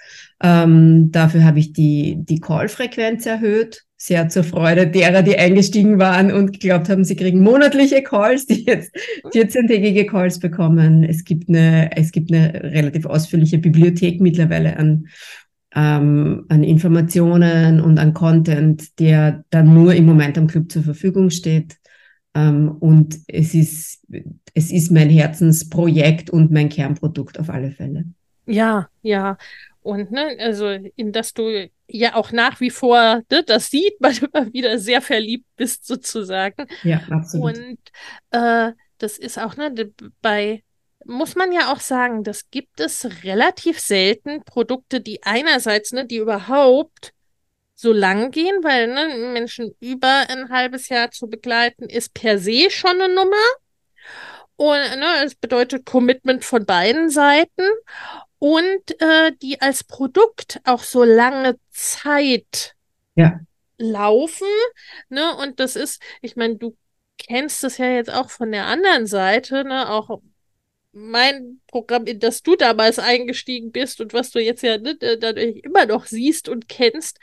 [0.41, 6.31] Ähm, dafür habe ich die, die Call-Frequenz erhöht sehr zur Freude derer, die eingestiegen waren
[6.31, 8.95] und geglaubt haben, sie kriegen monatliche Calls, die jetzt
[9.33, 11.03] 14-tägige Calls bekommen.
[11.03, 15.07] Es gibt eine, es gibt eine relativ ausführliche Bibliothek mittlerweile an,
[15.75, 21.29] ähm, an Informationen und an Content, der dann nur im Moment am Club zur Verfügung
[21.29, 21.75] steht.
[22.35, 24.05] Ähm, und es ist,
[24.53, 28.05] es ist mein Herzensprojekt und mein Kernprodukt auf alle Fälle.
[28.45, 29.37] Ja, ja.
[29.81, 34.13] Und ne, also in das du ja auch nach wie vor, ne, das sieht man
[34.33, 36.65] immer wieder sehr verliebt bist sozusagen.
[36.83, 37.57] Ja, absolut.
[37.57, 37.79] Und
[38.31, 39.73] äh, das ist auch, ne,
[40.21, 40.63] bei,
[41.05, 46.17] muss man ja auch sagen, das gibt es relativ selten Produkte, die einerseits, ne, die
[46.17, 47.13] überhaupt
[47.81, 52.69] so lang gehen, weil ne, Menschen über ein halbes Jahr zu begleiten, ist per se
[52.69, 53.37] schon eine Nummer.
[54.57, 57.63] Und ne, es bedeutet Commitment von beiden Seiten
[58.37, 62.75] und äh, die als Produkt auch so lange Zeit
[63.15, 63.39] ja.
[63.77, 64.47] laufen.
[65.07, 65.37] Ne?
[65.37, 66.75] Und das ist, ich meine, du
[67.17, 69.89] kennst es ja jetzt auch von der anderen Seite, ne?
[69.89, 70.19] auch
[70.91, 75.61] mein Programm, in das du damals eingestiegen bist und was du jetzt ja ne, dadurch
[75.63, 77.19] immer noch siehst und kennst,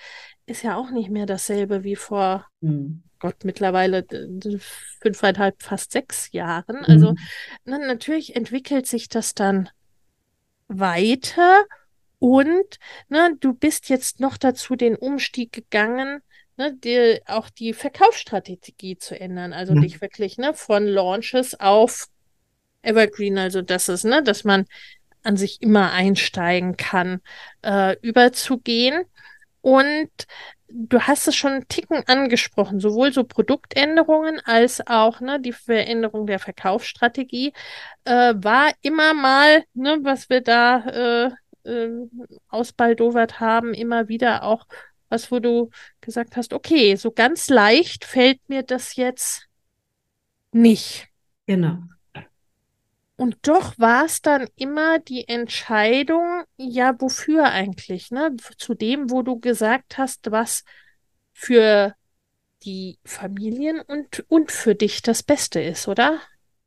[0.47, 3.03] ist ja auch nicht mehr dasselbe wie vor, mhm.
[3.19, 4.05] Gott, mittlerweile
[5.01, 6.85] fünfeinhalb, fast sechs Jahren.
[6.85, 7.19] Also mhm.
[7.65, 9.69] na, natürlich entwickelt sich das dann
[10.69, 11.65] weiter
[12.19, 12.79] und
[13.09, 16.23] ne, du bist jetzt noch dazu den Umstieg gegangen,
[16.57, 19.53] ne, die, auch die Verkaufsstrategie zu ändern.
[19.53, 19.81] Also ja.
[19.81, 22.09] dich wirklich ne, von Launches auf
[22.83, 24.67] Evergreen, also das ist, ne, dass man
[25.23, 27.21] an sich immer einsteigen kann,
[27.63, 29.05] äh, überzugehen.
[29.67, 30.11] Und
[30.69, 36.29] du hast es schon einen Ticken angesprochen, sowohl so Produktänderungen als auch ne, die Veränderung
[36.29, 37.53] der Verkaufsstrategie
[38.05, 41.33] äh, war immer mal, ne, was wir da
[41.65, 41.91] äh, äh,
[42.49, 44.69] ausbaldowert haben, immer wieder auch
[45.09, 49.49] was, wo du gesagt hast, okay, so ganz leicht fällt mir das jetzt
[50.53, 51.09] nicht.
[51.49, 51.79] Genau.
[53.17, 58.37] Und doch war es dann immer die Entscheidung, ja, wofür eigentlich, ne?
[58.59, 60.65] Zu dem, wo du gesagt hast, was
[61.33, 61.95] für
[62.63, 66.21] die Familien und, und für dich das Beste ist, oder?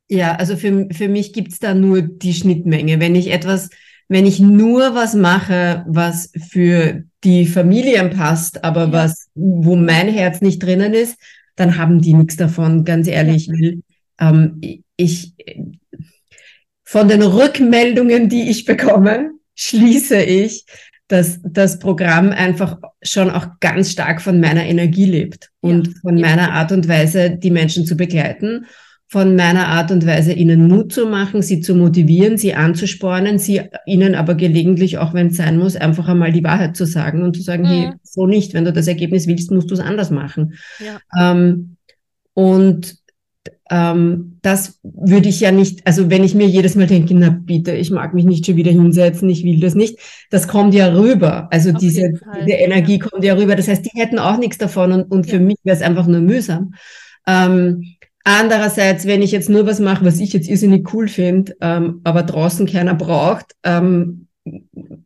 [0.08, 2.98] Ja, also für, für mich gibt's da nur die Schnittmenge.
[2.98, 3.70] Wenn ich etwas,
[4.08, 8.92] wenn ich nur was mache, was für die Familien passt, aber ja.
[8.92, 11.16] was, wo mein Herz nicht drinnen ist,
[11.54, 13.46] dann haben die nichts davon, ganz ehrlich.
[13.46, 13.70] Ja.
[14.18, 14.60] Ähm,
[14.96, 15.34] ich,
[16.90, 20.66] von den Rückmeldungen, die ich bekomme, schließe ich,
[21.06, 26.16] dass das Programm einfach schon auch ganz stark von meiner Energie lebt und ja, von
[26.18, 26.26] ja.
[26.26, 28.66] meiner Art und Weise, die Menschen zu begleiten,
[29.06, 33.62] von meiner Art und Weise, ihnen Mut zu machen, sie zu motivieren, sie anzuspornen, sie
[33.86, 37.36] ihnen aber gelegentlich, auch wenn es sein muss, einfach einmal die Wahrheit zu sagen und
[37.36, 37.68] zu sagen, mhm.
[37.68, 40.54] hey, so nicht, wenn du das Ergebnis willst, musst du es anders machen.
[40.84, 40.98] Ja.
[41.16, 41.76] Ähm,
[42.34, 42.96] und
[43.70, 47.72] ähm, das würde ich ja nicht, also wenn ich mir jedes Mal denke, na bitte,
[47.72, 49.98] ich mag mich nicht schon wieder hinsetzen, ich will das nicht,
[50.30, 51.46] das kommt ja rüber.
[51.52, 53.54] Also diese, diese Energie kommt ja rüber.
[53.54, 55.34] Das heißt, die hätten auch nichts davon und, und ja.
[55.34, 56.74] für mich wäre es einfach nur mühsam.
[57.28, 57.84] Ähm,
[58.24, 62.24] andererseits, wenn ich jetzt nur was mache, was ich jetzt irrsinnig cool finde, ähm, aber
[62.24, 64.26] draußen keiner braucht, ähm,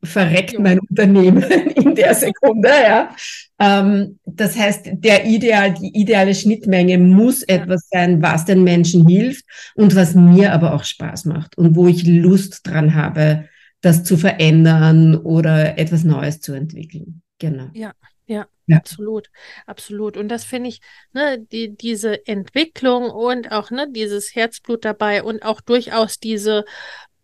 [0.04, 1.42] verreckt mein Unternehmen
[1.74, 3.14] in der Sekunde, ja.
[3.58, 9.44] Ähm, das heißt, der Ideal, die ideale Schnittmenge muss etwas sein, was den Menschen hilft
[9.74, 13.48] und was mir aber auch Spaß macht und wo ich Lust dran habe,
[13.80, 17.22] das zu verändern oder etwas Neues zu entwickeln.
[17.38, 17.68] Genau.
[17.74, 17.92] Ja,
[18.26, 19.28] ja, ja, absolut,
[19.66, 20.16] absolut.
[20.16, 20.80] Und das finde ich,
[21.12, 26.64] ne, die, diese Entwicklung und auch ne, dieses Herzblut dabei und auch durchaus diese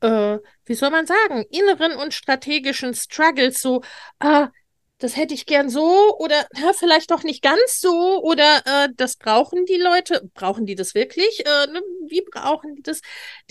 [0.03, 0.39] äh,
[0.71, 3.83] wie soll man sagen, inneren und strategischen Struggles, so,
[4.21, 4.51] ah,
[4.99, 9.17] das hätte ich gern so oder ja, vielleicht doch nicht ganz so oder äh, das
[9.17, 11.45] brauchen die Leute, brauchen die das wirklich?
[11.45, 11.83] Äh, ne?
[12.07, 13.01] Wie brauchen die das?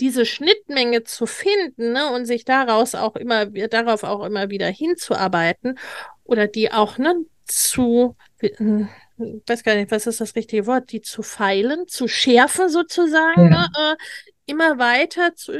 [0.00, 2.10] Diese Schnittmenge zu finden ne?
[2.10, 5.78] und sich daraus auch immer, darauf auch immer wieder hinzuarbeiten
[6.24, 11.02] oder die auch ne, zu, hm, weiß gar nicht, was ist das richtige Wort, die
[11.02, 13.68] zu feilen, zu schärfen sozusagen, ja.
[13.68, 13.68] ne?
[13.78, 13.96] äh,
[14.50, 15.52] immer weiter zu,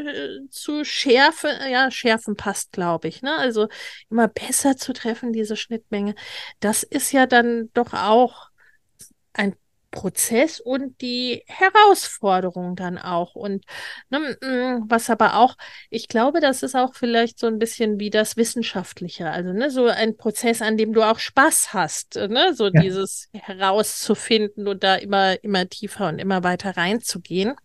[0.51, 3.37] zu schärfen, ja, schärfen passt, glaube ich, ne?
[3.37, 3.69] Also
[4.11, 6.15] immer besser zu treffen, diese Schnittmenge.
[6.61, 8.51] Das ist ja dann doch auch
[9.33, 9.55] ein
[9.91, 13.35] Prozess und die Herausforderung dann auch.
[13.35, 13.65] Und
[14.09, 14.37] ne,
[14.87, 15.57] was aber auch,
[15.91, 19.31] ich glaube, das ist auch vielleicht so ein bisschen wie das Wissenschaftliche.
[19.31, 22.55] Also ne, so ein Prozess, an dem du auch Spaß hast, ne?
[22.55, 22.81] so ja.
[22.81, 27.57] dieses herauszufinden und da immer, immer tiefer und immer weiter reinzugehen.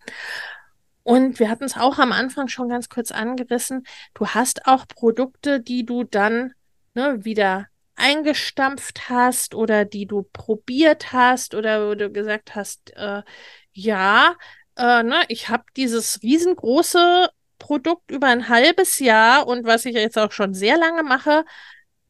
[1.05, 3.85] Und wir hatten es auch am Anfang schon ganz kurz angerissen.
[4.15, 6.55] Du hast auch Produkte, die du dann
[6.95, 13.21] ne, wieder eingestampft hast oder die du probiert hast oder wo du gesagt hast, äh,
[13.71, 14.35] ja,
[14.77, 20.17] äh, ne, ich habe dieses riesengroße Produkt über ein halbes Jahr und was ich jetzt
[20.17, 21.45] auch schon sehr lange mache.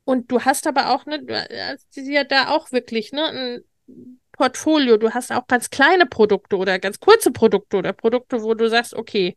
[0.06, 4.98] Und du hast aber auch, ne, du hast ja da auch wirklich, ne, ein Portfolio.
[4.98, 8.94] Du hast auch ganz kleine Produkte oder ganz kurze Produkte oder Produkte, wo du sagst,
[8.94, 9.36] okay,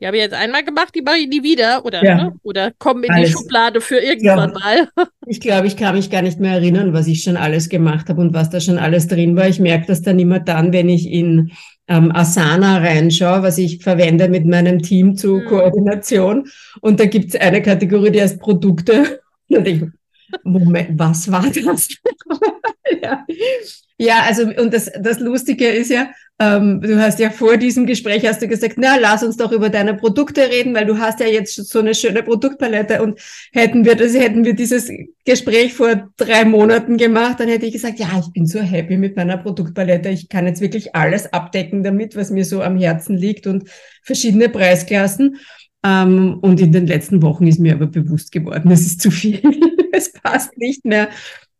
[0.00, 2.16] die habe ich jetzt einmal gemacht, die mache ich nie wieder oder, ja.
[2.16, 2.32] ne?
[2.42, 3.28] oder kommen in alles.
[3.28, 4.58] die Schublade für irgendwann ja.
[4.58, 4.88] mal.
[5.26, 8.20] ich glaube, ich kann mich gar nicht mehr erinnern, was ich schon alles gemacht habe
[8.22, 9.46] und was da schon alles drin war.
[9.46, 11.52] Ich merke das dann immer dann, wenn ich in
[11.86, 15.46] ähm, Asana reinschaue, was ich verwende mit meinem Team zur mhm.
[15.46, 16.48] Koordination.
[16.80, 19.20] Und da gibt es eine Kategorie, die heißt Produkte.
[19.48, 19.82] Und ich,
[20.44, 21.88] Moment, was war das?
[23.02, 23.24] ja.
[24.02, 28.26] Ja, also und das, das Lustige ist ja, ähm, du hast ja vor diesem Gespräch
[28.26, 31.26] hast du gesagt, na, lass uns doch über deine Produkte reden, weil du hast ja
[31.26, 33.20] jetzt so eine schöne Produktpalette und
[33.52, 34.90] hätten wir das, hätten wir dieses
[35.26, 39.16] Gespräch vor drei Monaten gemacht, dann hätte ich gesagt, ja, ich bin so happy mit
[39.16, 40.08] meiner Produktpalette.
[40.08, 43.68] Ich kann jetzt wirklich alles abdecken damit, was mir so am Herzen liegt und
[44.02, 45.36] verschiedene Preisklassen.
[45.84, 49.42] Ähm, und in den letzten Wochen ist mir aber bewusst geworden, es ist zu viel.
[49.92, 51.10] es passt nicht mehr.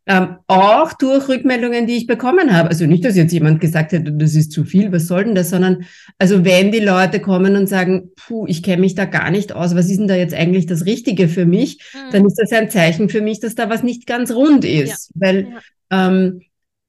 [0.07, 2.69] Ähm, auch durch Rückmeldungen, die ich bekommen habe.
[2.69, 5.51] Also nicht, dass jetzt jemand gesagt hätte, das ist zu viel, was soll denn das,
[5.51, 5.85] sondern
[6.17, 9.75] also wenn die Leute kommen und sagen, puh, ich kenne mich da gar nicht aus,
[9.75, 12.11] was ist denn da jetzt eigentlich das Richtige für mich, mhm.
[12.11, 15.11] dann ist das ein Zeichen für mich, dass da was nicht ganz rund ist.
[15.13, 15.21] Ja.
[15.21, 15.47] Weil
[15.91, 16.07] ja.
[16.07, 16.41] Ähm,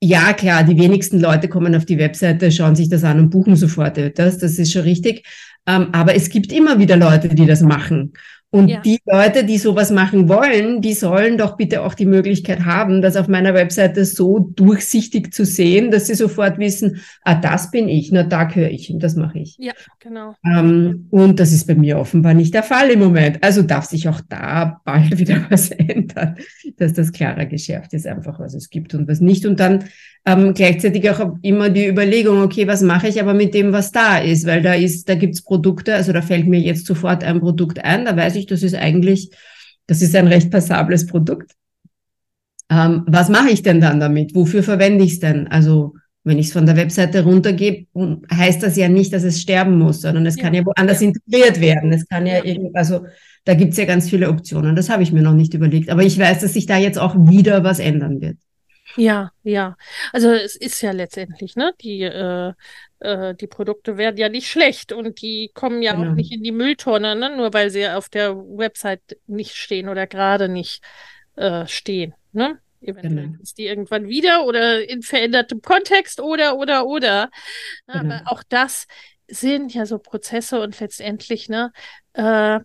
[0.04, 3.54] ja, klar, die wenigsten Leute kommen auf die Webseite, schauen sich das an und buchen
[3.54, 5.24] sofort das, das ist schon richtig.
[5.66, 8.14] Ähm, aber es gibt immer wieder Leute, die das machen.
[8.54, 8.80] Und ja.
[8.80, 13.16] die Leute, die sowas machen wollen, die sollen doch bitte auch die Möglichkeit haben, das
[13.16, 18.12] auf meiner Webseite so durchsichtig zu sehen, dass sie sofort wissen, ah, das bin ich,
[18.12, 19.56] na, da gehöre ich und das mache ich.
[19.58, 20.34] Ja, genau.
[20.44, 23.42] Ähm, und das ist bei mir offenbar nicht der Fall im Moment.
[23.42, 26.36] Also darf sich auch da bald wieder was ändern,
[26.76, 29.46] dass das klarer geschärft ist, einfach was es gibt und was nicht.
[29.46, 29.84] Und dann
[30.24, 34.18] ähm, gleichzeitig auch immer die Überlegung, okay, was mache ich aber mit dem, was da
[34.18, 34.46] ist?
[34.46, 38.04] Weil da ist, da gibt's Produkte, also da fällt mir jetzt sofort ein Produkt ein,
[38.04, 39.30] da weiß ich, das ist eigentlich,
[39.86, 41.52] das ist ein recht passables Produkt.
[42.70, 44.34] Ähm, was mache ich denn dann damit?
[44.34, 45.48] Wofür verwende ich es denn?
[45.48, 47.86] Also wenn ich es von der Webseite runtergebe,
[48.32, 50.44] heißt das ja nicht, dass es sterben muss, sondern es ja.
[50.44, 51.08] kann ja woanders ja.
[51.08, 51.92] integriert werden.
[51.92, 52.44] Es kann ja, ja.
[52.44, 53.06] irgendwie, also
[53.44, 54.76] da gibt's ja ganz viele Optionen.
[54.76, 55.90] Das habe ich mir noch nicht überlegt.
[55.90, 58.36] Aber ich weiß, dass sich da jetzt auch wieder was ändern wird.
[58.96, 59.76] Ja, ja.
[60.12, 61.72] Also es ist ja letztendlich, ne?
[61.80, 62.52] Die, äh,
[63.00, 66.10] äh, die Produkte werden ja nicht schlecht und die kommen ja genau.
[66.10, 67.36] auch nicht in die Mülltonne, ne?
[67.36, 70.82] Nur weil sie auf der Website nicht stehen oder gerade nicht
[71.36, 72.58] äh, stehen, ne?
[72.80, 73.42] Eventuell genau.
[73.42, 77.30] ist die irgendwann wieder oder in verändertem Kontext oder, oder, oder.
[77.86, 78.14] Genau.
[78.14, 78.86] Aber auch das
[79.28, 81.72] sind ja so Prozesse und letztendlich, ne?
[82.14, 82.58] Äh,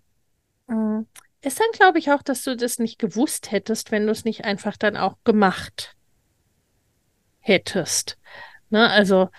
[0.67, 1.05] mm,
[1.41, 4.43] ist dann, glaube ich, auch, dass du das nicht gewusst hättest, wenn du es nicht
[4.43, 5.96] einfach dann auch gemacht
[7.47, 8.17] hättest.
[8.69, 8.89] Ne?
[8.89, 9.29] Also,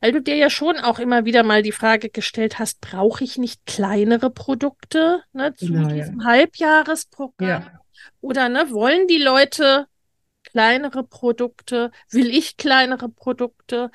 [0.00, 3.38] weil du dir ja schon auch immer wieder mal die Frage gestellt hast, brauche ich
[3.38, 6.26] nicht kleinere Produkte ne, zu genau, diesem ja.
[6.26, 7.48] Halbjahresprogramm?
[7.48, 7.80] Ja.
[8.20, 9.86] Oder ne, wollen die Leute
[10.42, 11.92] kleinere Produkte?
[12.10, 13.90] Will ich kleinere Produkte?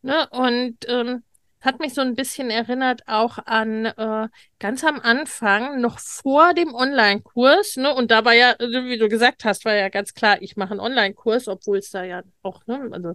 [0.00, 0.26] Ne?
[0.30, 1.22] Und ähm,
[1.60, 6.74] hat mich so ein bisschen erinnert auch an äh, ganz am Anfang, noch vor dem
[6.74, 7.94] Online-Kurs, ne?
[7.94, 10.80] Und da war ja, wie du gesagt hast, war ja ganz klar, ich mache einen
[10.80, 13.14] Online-Kurs, obwohl es da ja auch, ne, also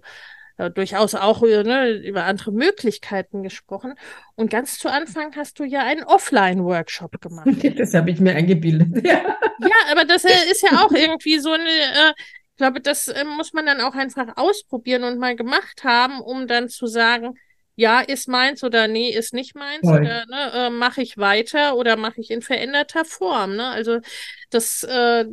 [0.58, 3.96] äh, durchaus auch ne, über andere Möglichkeiten gesprochen.
[4.36, 7.48] Und ganz zu Anfang hast du ja einen Offline-Workshop gemacht.
[7.78, 9.06] Das habe ich mir eingebildet.
[9.06, 9.38] Ja.
[9.60, 12.14] ja, aber das äh, ist ja auch irgendwie so eine, äh,
[12.52, 16.48] ich glaube, das äh, muss man dann auch einfach ausprobieren und mal gemacht haben, um
[16.48, 17.36] dann zu sagen,
[17.76, 20.02] ja, ist meins oder nee, ist nicht meins Voll.
[20.02, 23.56] oder ne, äh, mache ich weiter oder mache ich in veränderter Form.
[23.56, 23.68] Ne?
[23.68, 24.00] Also
[24.50, 25.26] das, äh,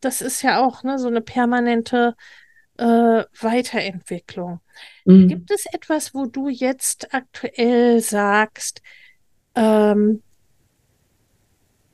[0.00, 2.16] das ist ja auch ne, so eine permanente
[2.78, 2.84] äh,
[3.40, 4.60] Weiterentwicklung.
[5.04, 5.28] Mhm.
[5.28, 8.82] Gibt es etwas, wo du jetzt aktuell sagst,
[9.54, 10.22] ähm,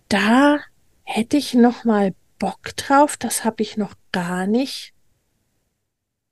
[0.08, 0.60] da
[1.04, 4.94] hätte ich noch mal Bock drauf, das habe ich noch gar nicht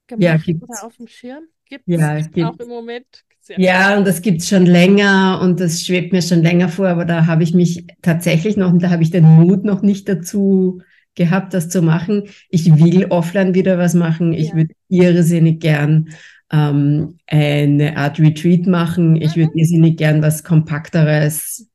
[0.06, 0.62] gemacht ja, gibt's.
[0.62, 1.48] oder auf dem Schirm?
[1.66, 2.00] Gibt es
[2.34, 3.25] ja, auch im Moment?
[3.56, 7.26] Ja, und das gibt's schon länger und das schwebt mir schon länger vor, aber da
[7.26, 10.82] habe ich mich tatsächlich noch, und da habe ich den Mut noch nicht dazu
[11.14, 12.24] gehabt, das zu machen.
[12.50, 14.32] Ich will offline wieder was machen.
[14.32, 14.56] Ich ja.
[14.56, 16.10] würde irrsinnig gern
[16.52, 19.16] ähm, eine Art Retreat machen.
[19.16, 19.58] Ich würde mhm.
[19.58, 21.68] irrsinnig gern was Kompakteres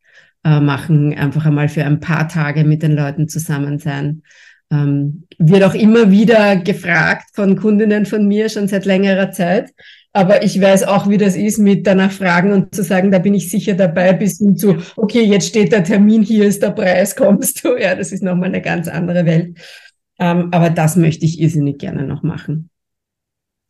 [0.43, 4.23] äh, machen, einfach einmal für ein paar Tage mit den Leuten zusammen sein.
[4.71, 9.71] Ähm, wird auch immer wieder gefragt von Kundinnen von mir schon seit längerer Zeit.
[10.13, 13.33] Aber ich weiß auch, wie das ist, mit danach fragen und zu sagen, da bin
[13.33, 17.15] ich sicher dabei, bis hin zu, okay, jetzt steht der Termin, hier ist der Preis,
[17.15, 17.77] kommst du?
[17.77, 19.57] Ja, das ist nochmal eine ganz andere Welt.
[20.19, 22.69] Ähm, aber das möchte ich irrsinnig gerne noch machen.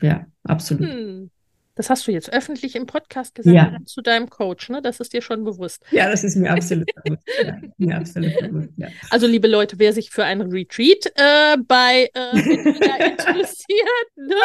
[0.01, 0.89] Ja, absolut.
[0.89, 1.29] Hm.
[1.75, 3.77] Das hast du jetzt öffentlich im Podcast gesagt ja.
[3.85, 4.81] zu deinem Coach, ne?
[4.81, 5.83] Das ist dir schon bewusst.
[5.91, 7.23] Ja, das ist mir absolut bewusst.
[7.43, 8.89] Ja, mir absolut bewusst ja.
[9.09, 14.35] Also, liebe Leute, wer sich für einen Retreat äh, bei äh, interessiert, ne?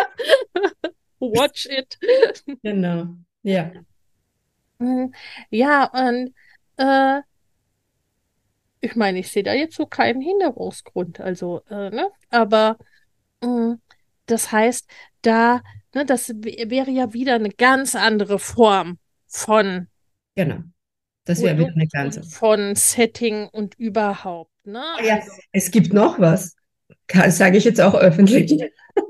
[1.36, 1.98] Watch it.
[2.62, 3.08] Genau,
[3.42, 3.72] ja.
[5.50, 6.34] Ja, und
[6.76, 7.20] äh,
[8.80, 12.08] ich meine, ich sehe da jetzt so keinen Hinderungsgrund, also, äh, ne?
[12.30, 12.76] Aber
[13.40, 13.74] äh,
[14.26, 14.88] das heißt,
[15.22, 15.62] da,
[15.94, 19.88] ne, das wäre ja wieder eine ganz andere Form von.
[20.34, 20.58] Genau.
[21.24, 22.22] Das wäre wieder eine ganze.
[22.22, 24.84] Von Setting und überhaupt, ne?
[25.02, 26.54] Ja, also, es gibt noch was.
[27.28, 28.52] Sage ich jetzt auch öffentlich.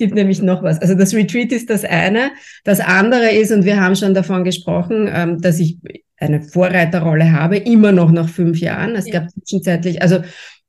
[0.00, 0.80] Es gibt nämlich noch was.
[0.80, 2.30] Also das Retreat ist das eine.
[2.64, 5.76] Das andere ist, und wir haben schon davon gesprochen, ähm, dass ich
[6.16, 8.94] eine Vorreiterrolle habe, immer noch nach fünf Jahren.
[8.96, 10.20] Es gab zwischenzeitlich, also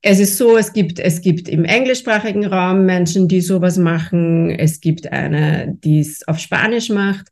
[0.01, 4.49] es ist so, es gibt, es gibt im englischsprachigen Raum Menschen, die sowas machen.
[4.49, 7.27] Es gibt eine, die es auf Spanisch macht.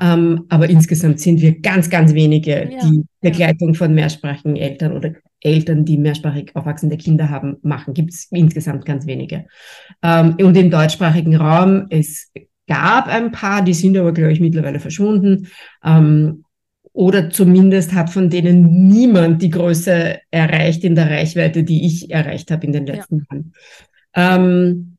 [0.00, 5.12] Ähm, aber insgesamt sind wir ganz, ganz wenige, die Begleitung von mehrsprachigen Eltern oder
[5.42, 7.94] Eltern, die mehrsprachig aufwachsende Kinder haben, machen.
[7.94, 9.46] Gibt es insgesamt ganz wenige.
[10.02, 12.30] Ähm, und im deutschsprachigen Raum, es
[12.66, 15.48] gab ein paar, die sind aber, glaube ich, mittlerweile verschwunden.
[15.84, 16.44] Ähm,
[16.92, 22.50] oder zumindest hat von denen niemand die Größe erreicht in der Reichweite, die ich erreicht
[22.50, 23.24] habe in den letzten ja.
[23.30, 23.52] Jahren.
[24.14, 24.96] Ähm,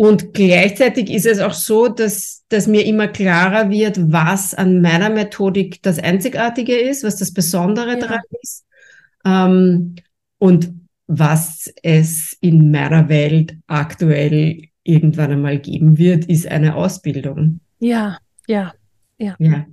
[0.00, 5.10] und gleichzeitig ist es auch so, dass, dass mir immer klarer wird, was an meiner
[5.10, 7.96] Methodik das Einzigartige ist, was das Besondere ja.
[7.96, 8.64] daran ist.
[9.24, 9.96] Ähm,
[10.38, 10.72] und
[11.06, 17.60] was es in meiner Welt aktuell irgendwann einmal geben wird, ist eine Ausbildung.
[17.78, 18.74] Ja, ja,
[19.18, 19.36] ja.
[19.38, 19.66] ja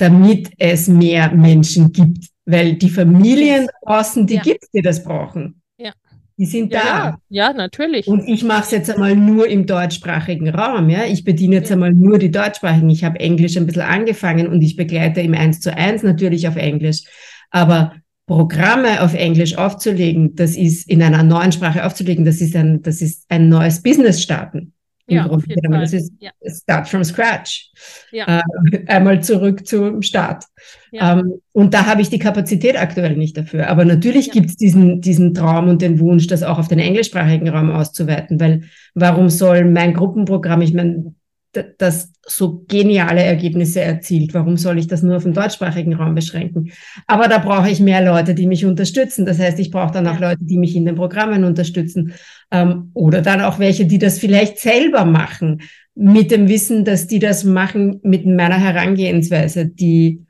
[0.00, 4.42] damit es mehr Menschen gibt, weil die Familien draußen, die ja.
[4.42, 5.60] gibt die das brauchen.
[5.76, 5.92] Ja.
[6.38, 6.88] Die sind ja, da.
[7.28, 8.06] Ja, ja natürlich.
[8.06, 10.88] Und ich mache es jetzt einmal nur im deutschsprachigen Raum.
[10.88, 11.04] Ja?
[11.04, 12.88] Ich bediene jetzt einmal nur die deutschsprachigen.
[12.88, 16.56] Ich habe Englisch ein bisschen angefangen und ich begleite im 1 zu 1 natürlich auf
[16.56, 17.02] Englisch.
[17.50, 17.94] Aber
[18.30, 23.02] Programme auf Englisch aufzulegen, das ist in einer neuen Sprache aufzulegen, das ist ein, das
[23.02, 24.72] ist ein neues Business starten.
[25.08, 25.28] Ja.
[25.68, 26.30] Das ist ja.
[26.46, 27.72] Start from Scratch.
[28.12, 28.38] Ja.
[28.70, 30.44] Äh, einmal zurück zum Start.
[30.92, 31.18] Ja.
[31.18, 33.66] Ähm, und da habe ich die Kapazität aktuell nicht dafür.
[33.66, 34.34] Aber natürlich ja.
[34.34, 38.38] gibt es diesen, diesen Traum und den Wunsch, das auch auf den englischsprachigen Raum auszuweiten,
[38.38, 38.62] weil
[38.94, 41.16] warum soll mein Gruppenprogramm, ich meine,
[41.52, 44.34] das so geniale Ergebnisse erzielt.
[44.34, 46.72] Warum soll ich das nur auf den deutschsprachigen Raum beschränken?
[47.06, 49.26] Aber da brauche ich mehr Leute, die mich unterstützen.
[49.26, 52.14] Das heißt, ich brauche dann auch Leute, die mich in den Programmen unterstützen.
[52.50, 55.62] Ähm, oder dann auch welche, die das vielleicht selber machen,
[55.94, 60.24] mit dem Wissen, dass die das machen mit meiner Herangehensweise, die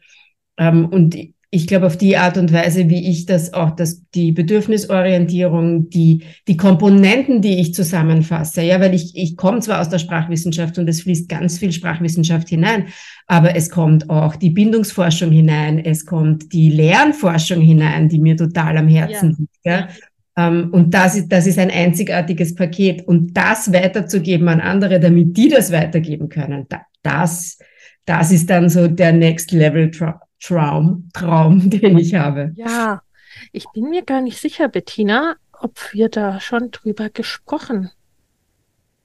[0.57, 1.17] ähm, und
[1.53, 6.23] ich glaube, auf die Art und Weise, wie ich das auch, dass die Bedürfnisorientierung, die,
[6.47, 10.89] die Komponenten, die ich zusammenfasse, ja, weil ich, ich komme zwar aus der Sprachwissenschaft und
[10.89, 12.87] es fließt ganz viel Sprachwissenschaft hinein,
[13.27, 18.79] aber es kommt auch die Bindungsforschung hinein, es kommt die Lernforschung hinein, die mir total
[18.79, 19.37] am Herzen ja.
[19.39, 19.89] liegt, ja.
[20.37, 23.07] Ähm, und das ist, das ist ein einzigartiges Paket.
[23.09, 26.67] Und das weiterzugeben an andere, damit die das weitergeben können,
[27.03, 27.59] das,
[28.05, 29.91] das ist dann so der Next Level
[30.41, 32.53] Traum, Traum, den ich habe.
[32.57, 33.03] Ja,
[33.53, 37.91] ich bin mir gar nicht sicher, Bettina, ob wir da schon drüber gesprochen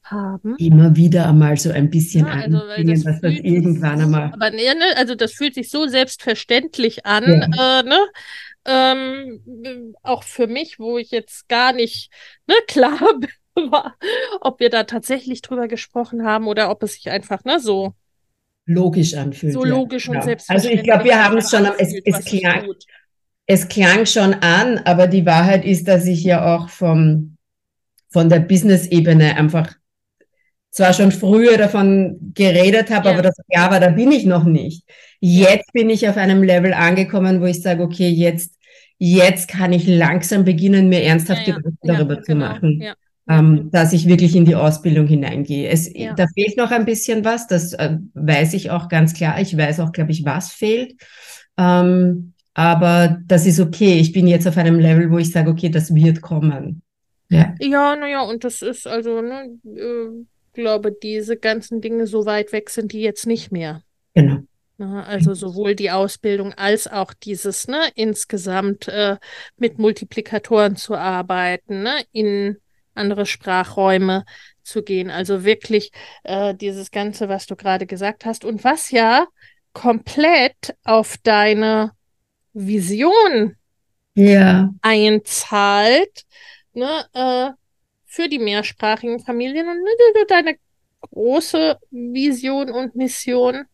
[0.04, 0.56] haben.
[0.58, 4.32] Immer wieder einmal so ein bisschen ja, also, anbringen, dass das irgendwann einmal.
[4.34, 7.80] Aber ne, ne, also das fühlt sich so selbstverständlich an, ja.
[7.80, 8.00] äh, ne?
[8.68, 12.12] Ähm, auch für mich, wo ich jetzt gar nicht
[12.48, 13.00] ne, klar
[13.56, 13.96] war,
[14.42, 17.94] ob wir da tatsächlich drüber gesprochen haben oder ob es sich einfach ne, so
[18.66, 19.54] logisch anfühlt.
[19.54, 20.22] So logisch und ja.
[20.22, 20.72] selbstverständlich.
[20.72, 22.66] Also ich glaube, wir haben es schon, es, es, klang,
[23.46, 27.38] es klang schon an, aber die Wahrheit ist, dass ich ja auch vom,
[28.10, 29.74] von der Business-Ebene einfach
[30.72, 33.14] zwar schon früher davon geredet habe, ja.
[33.14, 34.84] aber das klar war, da bin ich noch nicht.
[35.22, 38.58] Jetzt bin ich auf einem Level angekommen, wo ich sage, okay, jetzt,
[38.98, 42.48] jetzt kann ich langsam beginnen, mir ernsthaft ja, Gedanken darüber zu genau.
[42.48, 42.84] machen.
[43.28, 45.68] Ähm, dass ich wirklich in die Ausbildung hineingehe.
[45.68, 49.42] Es, Da fehlt noch ein bisschen was, das äh, weiß ich auch ganz klar.
[49.42, 50.94] Ich weiß auch, glaube ich, was fehlt.
[51.58, 54.00] Ähm, aber das ist okay.
[54.00, 56.84] Ich bin jetzt auf einem Level, wo ich sage, okay, das wird kommen.
[57.30, 62.52] Ja, ja naja, und das ist also, ne, äh, glaube, diese ganzen Dinge so weit
[62.52, 63.84] weg sind die jetzt nicht mehr.
[64.14, 64.40] Genau.
[64.78, 69.18] Also sowohl die Ausbildung als auch dieses, ne, insgesamt äh,
[69.58, 72.58] mit Multiplikatoren zu arbeiten, ne, in
[72.96, 74.26] andere Sprachräume
[74.64, 75.12] zu gehen.
[75.12, 75.92] Also wirklich
[76.24, 79.28] äh, dieses Ganze, was du gerade gesagt hast und was ja
[79.74, 81.92] komplett auf deine
[82.54, 83.56] Vision
[84.16, 84.74] ja.
[84.82, 86.24] einzahlt,
[86.74, 87.52] ne, äh,
[88.06, 89.78] für die mehrsprachigen Familien und
[90.30, 90.56] deine
[91.02, 93.66] große Vision und Mission,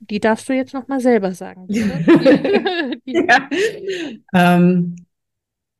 [0.00, 1.66] die darfst du jetzt nochmal selber sagen.
[3.04, 3.48] ja.
[4.34, 4.96] ähm,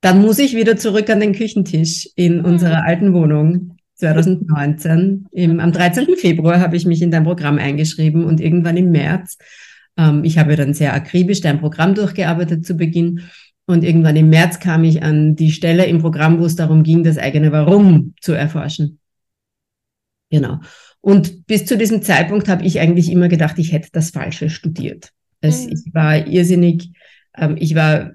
[0.01, 2.45] dann muss ich wieder zurück an den Küchentisch in hm.
[2.45, 3.77] unserer alten Wohnung.
[3.97, 5.27] 2019.
[5.31, 6.17] Im, am 13.
[6.17, 9.37] Februar habe ich mich in dein Programm eingeschrieben und irgendwann im März,
[9.97, 13.29] ähm, ich habe dann sehr akribisch dein Programm durchgearbeitet zu Beginn
[13.67, 17.05] und irgendwann im März kam ich an die Stelle im Programm, wo es darum ging,
[17.05, 18.99] das eigene Warum zu erforschen.
[20.31, 20.61] Genau.
[21.01, 25.11] Und bis zu diesem Zeitpunkt habe ich eigentlich immer gedacht, ich hätte das Falsche studiert.
[25.41, 25.73] Es, mhm.
[25.73, 26.91] Ich war irrsinnig,
[27.37, 28.13] ähm, ich war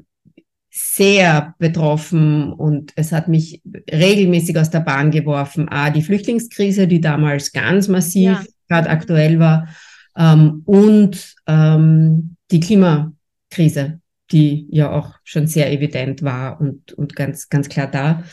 [0.76, 3.62] sehr betroffen und es hat mich
[3.92, 5.70] regelmäßig aus der Bahn geworfen.
[5.70, 8.44] A, die Flüchtlingskrise, die damals ganz massiv ja.
[8.68, 9.68] gerade aktuell war,
[10.18, 14.00] ähm, und ähm, die Klimakrise
[14.32, 18.24] die ja auch schon sehr evident war und, und ganz, ganz klar da.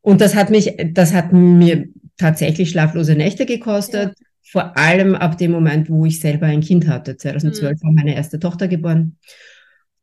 [0.00, 4.14] Und das hat mich, das hat mir tatsächlich schlaflose Nächte gekostet.
[4.18, 4.26] Ja.
[4.42, 7.16] Vor allem ab dem Moment, wo ich selber ein Kind hatte.
[7.16, 7.86] 2012 mhm.
[7.86, 9.18] war meine erste Tochter geboren.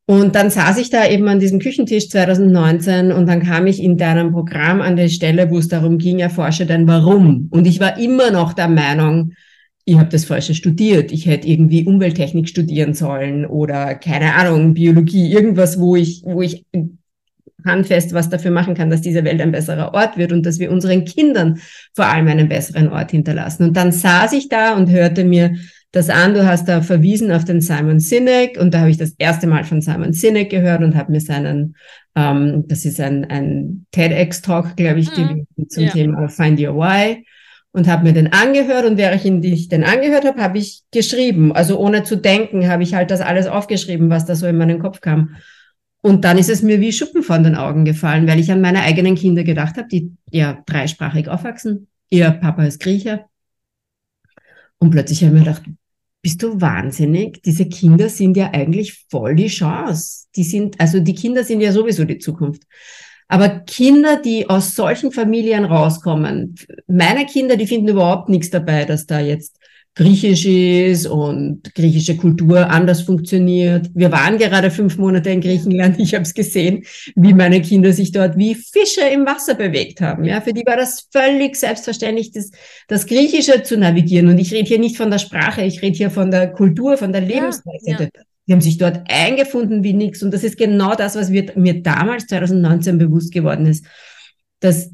[0.05, 3.97] Und dann saß ich da eben an diesem Küchentisch 2019 und dann kam ich in
[3.97, 7.47] deinem Programm an der Stelle, wo es darum ging, erforsche dein Warum.
[7.51, 9.31] Und ich war immer noch der Meinung,
[9.85, 11.11] ich habe das Falsche studiert.
[11.11, 16.65] Ich hätte irgendwie Umwelttechnik studieren sollen oder keine Ahnung, Biologie, irgendwas, wo ich, wo ich
[17.65, 20.71] handfest was dafür machen kann, dass diese Welt ein besserer Ort wird und dass wir
[20.71, 21.59] unseren Kindern
[21.93, 23.63] vor allem einen besseren Ort hinterlassen.
[23.63, 25.55] Und dann saß ich da und hörte mir
[25.93, 26.33] das an.
[26.33, 29.63] Du hast da verwiesen auf den Simon Sinek und da habe ich das erste Mal
[29.63, 31.75] von Simon Sinek gehört und habe mir seinen,
[32.15, 35.47] ähm, das ist ein, ein TEDx-Talk, glaube ich, mhm.
[35.69, 35.91] zum ja.
[35.91, 37.23] Thema Find Your Why
[37.71, 40.81] und habe mir den angehört und während ich ihn ich den angehört habe, habe ich
[40.91, 41.53] geschrieben.
[41.53, 44.79] Also ohne zu denken, habe ich halt das alles aufgeschrieben, was da so in meinen
[44.79, 45.35] Kopf kam.
[46.01, 48.81] Und dann ist es mir wie Schuppen von den Augen gefallen, weil ich an meine
[48.81, 51.87] eigenen Kinder gedacht habe, die ja dreisprachig aufwachsen.
[52.09, 53.25] Ihr Papa ist Grieche.
[54.79, 55.63] Und plötzlich habe ich mir gedacht,
[56.23, 57.43] bist du wahnsinnig?
[57.43, 60.27] Diese Kinder sind ja eigentlich voll die Chance.
[60.35, 62.63] Die sind, also die Kinder sind ja sowieso die Zukunft.
[63.27, 66.55] Aber Kinder, die aus solchen Familien rauskommen,
[66.87, 69.59] meine Kinder, die finden überhaupt nichts dabei, dass da jetzt
[69.95, 73.91] Griechisch ist und griechische Kultur anders funktioniert.
[73.93, 75.99] Wir waren gerade fünf Monate in Griechenland.
[75.99, 76.83] Ich habe es gesehen,
[77.15, 80.23] wie meine Kinder sich dort wie Fische im Wasser bewegt haben.
[80.23, 82.49] Ja, für die war das völlig selbstverständlich, das,
[82.87, 84.29] das Griechische zu navigieren.
[84.29, 87.11] Und ich rede hier nicht von der Sprache, ich rede hier von der Kultur, von
[87.11, 87.91] der Lebensweise.
[87.91, 88.09] Ja, ja.
[88.47, 90.23] Die haben sich dort eingefunden wie nichts.
[90.23, 93.85] Und das ist genau das, was mir, mir damals 2019 bewusst geworden ist.
[94.59, 94.89] Dass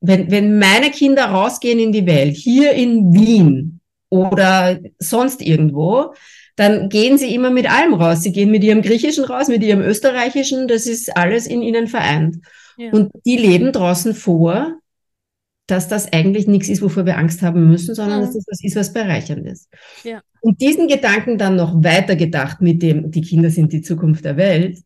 [0.00, 3.79] wenn, wenn meine Kinder rausgehen in die Welt, hier in Wien
[4.10, 6.14] oder sonst irgendwo,
[6.56, 8.22] dann gehen sie immer mit allem raus.
[8.22, 12.36] Sie gehen mit ihrem Griechischen raus, mit ihrem Österreichischen, das ist alles in ihnen vereint.
[12.76, 12.90] Ja.
[12.92, 14.74] Und die leben draußen vor,
[15.66, 18.26] dass das eigentlich nichts ist, wovor wir Angst haben müssen, sondern ja.
[18.26, 19.68] dass das was ist, was bereichernd ist.
[20.04, 20.20] Ja.
[20.40, 24.36] Und diesen Gedanken dann noch weiter gedacht mit dem, die Kinder sind die Zukunft der
[24.36, 24.78] Welt,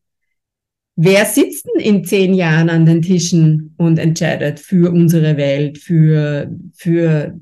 [0.97, 6.51] wer sitzt denn in zehn Jahren an den Tischen und entscheidet für unsere Welt, für,
[6.75, 7.39] für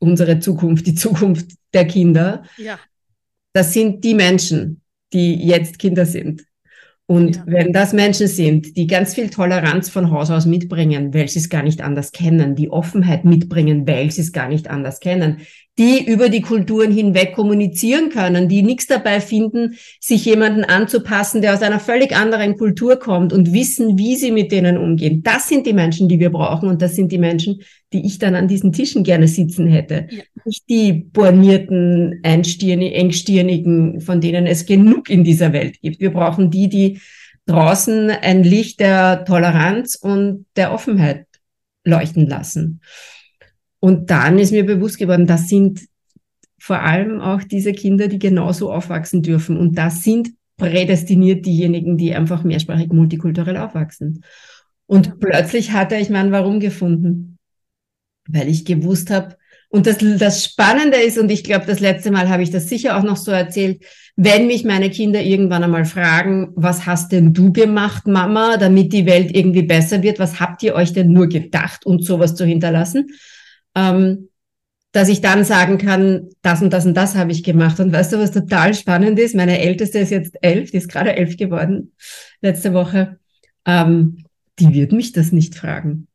[0.00, 2.44] unsere Zukunft, die Zukunft der Kinder?
[2.56, 2.78] Ja.
[3.52, 4.82] Das sind die Menschen,
[5.12, 6.44] die jetzt Kinder sind.
[7.06, 7.44] Und Ja.
[7.46, 11.48] wenn das Menschen sind, die ganz viel Toleranz von Haus aus mitbringen, weil sie es
[11.48, 15.38] gar nicht anders kennen, die Offenheit mitbringen, weil sie es gar nicht anders kennen,
[15.78, 21.52] die über die Kulturen hinweg kommunizieren können, die nichts dabei finden, sich jemanden anzupassen, der
[21.52, 25.22] aus einer völlig anderen Kultur kommt und wissen, wie sie mit denen umgehen.
[25.22, 27.60] Das sind die Menschen, die wir brauchen und das sind die Menschen,
[27.92, 30.06] die ich dann an diesen Tischen gerne sitzen hätte.
[30.10, 30.22] Ja.
[30.46, 36.00] Nicht die bornierten, engstirnigen, von denen es genug in dieser Welt gibt.
[36.00, 37.00] Wir brauchen die, die
[37.44, 41.26] draußen ein Licht der Toleranz und der Offenheit
[41.84, 42.80] leuchten lassen.
[43.86, 45.86] Und dann ist mir bewusst geworden, das sind
[46.58, 49.56] vor allem auch diese Kinder, die genauso aufwachsen dürfen.
[49.56, 54.24] Und das sind prädestiniert diejenigen, die einfach mehrsprachig multikulturell aufwachsen.
[54.86, 57.38] Und plötzlich hatte ich mein Warum gefunden,
[58.26, 59.36] weil ich gewusst habe,
[59.68, 62.98] und das, das Spannende ist, und ich glaube, das letzte Mal habe ich das sicher
[62.98, 63.84] auch noch so erzählt,
[64.16, 69.06] wenn mich meine Kinder irgendwann einmal fragen, was hast denn du gemacht, Mama, damit die
[69.06, 73.10] Welt irgendwie besser wird, was habt ihr euch denn nur gedacht und sowas zu hinterlassen,
[73.76, 74.30] ähm,
[74.92, 77.78] dass ich dann sagen kann, das und das und das habe ich gemacht.
[77.80, 79.34] Und weißt du, was total spannend ist?
[79.34, 81.92] Meine Älteste ist jetzt elf, die ist gerade elf geworden,
[82.40, 83.18] letzte Woche.
[83.66, 84.24] Ähm,
[84.58, 86.06] die wird mich das nicht fragen.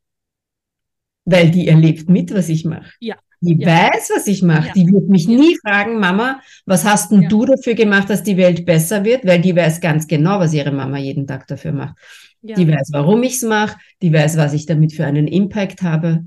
[1.24, 2.90] Weil die erlebt mit, was ich mache.
[2.98, 3.14] Ja.
[3.40, 3.68] Die Ja.
[3.68, 4.68] weiß, was ich mache.
[4.68, 4.72] Ja.
[4.74, 7.28] Die wird mich nie fragen, Mama, was hast denn Ja.
[7.28, 9.24] du dafür gemacht, dass die Welt besser wird?
[9.24, 11.94] Weil die weiß ganz genau, was ihre Mama jeden Tag dafür macht.
[12.42, 12.56] Ja.
[12.56, 16.24] Die weiß, warum ich es mache, die weiß, was ich damit für einen Impact habe,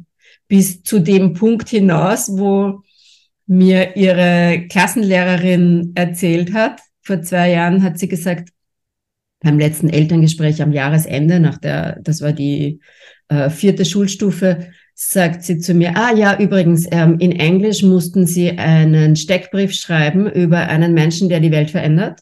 [0.48, 2.82] bis zu dem Punkt hinaus, wo
[3.48, 8.50] mir ihre Klassenlehrerin erzählt hat, vor zwei Jahren hat sie gesagt,
[9.42, 12.80] beim letzten Elterngespräch am Jahresende, nach der, das war die
[13.28, 18.58] äh, vierte Schulstufe, sagt sie zu mir, ah ja, übrigens, ähm, in Englisch mussten sie
[18.58, 22.22] einen Steckbrief schreiben über einen Menschen, der die Welt verändert.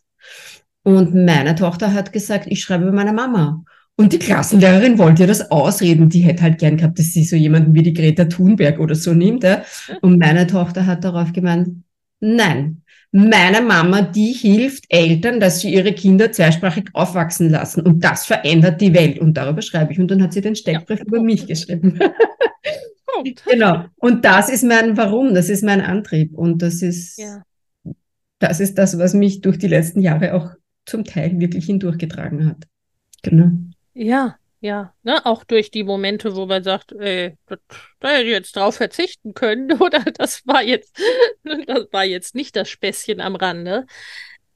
[0.83, 3.63] Und meine Tochter hat gesagt, ich schreibe über meine Mama.
[3.95, 6.09] Und die Klassenlehrerin wollte ihr das ausreden.
[6.09, 9.13] Die hätte halt gern gehabt, dass sie so jemanden wie die Greta Thunberg oder so
[9.13, 9.43] nimmt.
[9.43, 9.63] Ja.
[10.01, 11.69] Und meine Tochter hat darauf gemeint,
[12.19, 12.81] nein,
[13.11, 17.81] meine Mama, die hilft Eltern, dass sie ihre Kinder zweisprachig aufwachsen lassen.
[17.81, 19.19] Und das verändert die Welt.
[19.19, 19.99] Und darüber schreibe ich.
[19.99, 21.99] Und dann hat sie den Steckbrief über mich geschrieben.
[23.05, 23.43] Punkt.
[23.49, 23.85] genau.
[23.97, 26.33] Und das ist mein Warum, das ist mein Antrieb.
[26.33, 27.43] Und das ist, Ja.
[28.39, 30.49] das ist das, was mich durch die letzten Jahre auch
[30.87, 32.65] zum Teil wirklich hindurchgetragen hat.
[33.21, 33.51] Genau.
[33.93, 37.59] Ja, ja, ne, auch durch die Momente, wo man sagt, ey, das,
[37.99, 40.97] da hätte ich jetzt drauf verzichten können, oder das war jetzt,
[41.43, 43.85] das war jetzt nicht das Späßchen am Rande.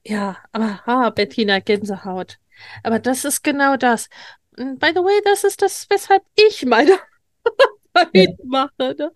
[0.06, 2.38] Ja, aber ha, Bettina Gänsehaut.
[2.82, 4.08] Aber das ist genau das.
[4.56, 6.98] Und By the way, das ist das, weshalb ich meine
[7.92, 9.12] Arbeit mache, ne?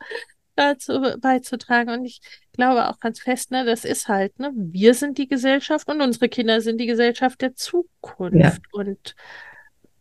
[0.55, 1.91] dazu beizutragen.
[1.91, 2.20] Und ich
[2.53, 6.29] glaube auch ganz fest, ne, das ist halt, ne, wir sind die Gesellschaft und unsere
[6.29, 8.37] Kinder sind die Gesellschaft der Zukunft.
[8.37, 8.55] Ja.
[8.73, 9.14] Und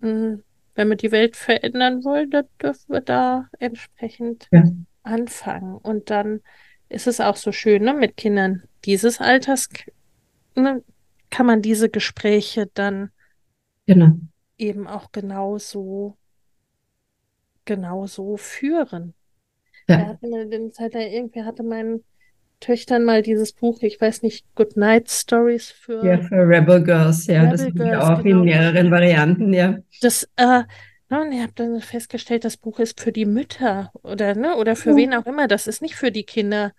[0.01, 4.63] wenn wir die Welt verändern wollen, dann dürfen wir da entsprechend Ja.
[5.03, 5.75] anfangen.
[5.75, 6.41] Und dann
[6.89, 9.69] ist es auch so schön, ne, mit Kindern dieses Alters,
[10.55, 10.83] ne,
[11.29, 13.11] kann man diese Gespräche dann
[13.87, 14.17] Genau.
[14.57, 16.17] eben auch genauso,
[17.65, 19.13] genauso führen.
[19.87, 19.97] Ja.
[19.97, 22.03] Wir hatten eine eine Zeit lang, irgendwie hatte meinen
[22.61, 27.27] Töchtern mal dieses Buch, ich weiß nicht, Good Night Stories für Ja, für Rebel Girls,
[27.27, 28.39] ja, das Rebel habe ich Girls, auch genau.
[28.39, 29.79] in mehreren Varianten, ja.
[30.01, 30.63] das, äh,
[31.09, 34.91] und ich habe dann festgestellt, das Buch ist für die Mütter oder, ne, oder für
[34.91, 34.95] Ja.
[34.95, 35.49] wen auch immer.
[35.49, 36.71] Das ist nicht für die Kinder.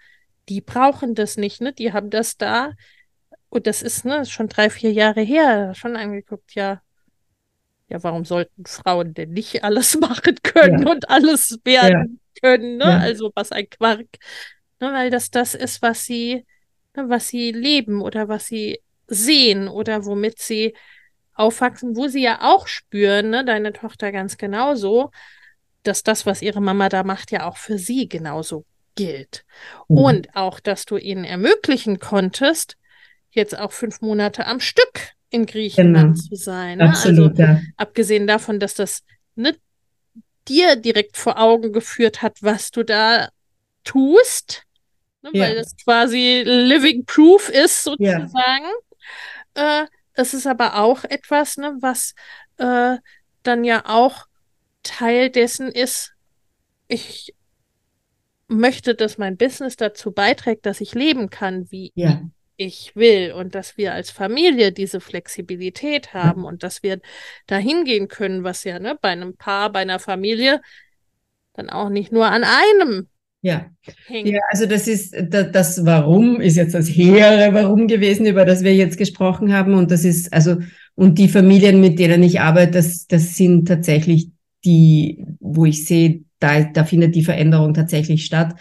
[0.49, 1.75] Die brauchen das nicht, ne?
[1.75, 2.73] Die haben das da.
[3.51, 6.81] Und das ist, ne, schon drei, vier Jahre her, schon angeguckt, ja.
[7.91, 12.85] Ja, warum sollten Frauen denn nicht alles machen können und alles werden können, ne?
[12.85, 12.99] Ja.
[13.01, 14.07] Also was ein Quark.
[14.83, 16.45] Ne, weil das das ist, was sie,
[16.97, 20.75] ne, was sie leben oder was sie sehen oder womit sie
[21.35, 25.13] aufwachsen, wo sie ja auch spüren, ne, deine Tochter ganz genauso,
[25.85, 28.65] dass das, was ihre Mama da macht, ja auch für sie genauso
[28.97, 29.45] gilt.
[29.87, 29.99] Mhm.
[29.99, 32.77] Und auch, dass du ihnen ermöglichen konntest,
[33.31, 36.29] jetzt auch fünf Monate am Stück in Griechenland Genau.
[36.29, 36.79] zu sein.
[36.79, 36.89] Ne?
[36.89, 37.61] Also Absolut, ja.
[37.77, 39.05] abgesehen davon, dass das
[39.37, 39.55] ne,
[40.49, 43.29] dir direkt vor Augen geführt hat, was du da
[43.85, 44.65] tust,
[45.23, 45.45] ne, Ja.
[45.45, 48.67] weil das quasi living proof ist, sozusagen.
[49.55, 52.15] Äh, es ist aber auch etwas, ne, was
[52.59, 52.97] äh,
[53.43, 54.27] dann ja auch
[54.83, 56.13] Teil dessen ist,
[56.89, 57.35] ich
[58.49, 62.23] möchte, dass mein Business dazu beiträgt, dass ich leben kann, wie Ja.
[62.57, 67.01] ich will und dass wir als Familie diese Flexibilität haben und dass wir
[67.47, 70.61] dahin gehen können, was ja ne, bei einem Paar, bei einer Familie
[71.55, 73.09] dann auch nicht nur an einem
[73.43, 73.67] ja.
[74.07, 74.29] Hängt.
[74.29, 78.75] Ja, also das ist das Warum ist jetzt das hehre Warum gewesen, über das wir
[78.75, 79.75] jetzt gesprochen haben.
[79.75, 80.59] Und das ist, also,
[80.95, 84.31] und die Familien, mit denen ich arbeite, das, das sind tatsächlich
[84.65, 88.55] die, wo ich sehe, da, da findet die Veränderung tatsächlich statt.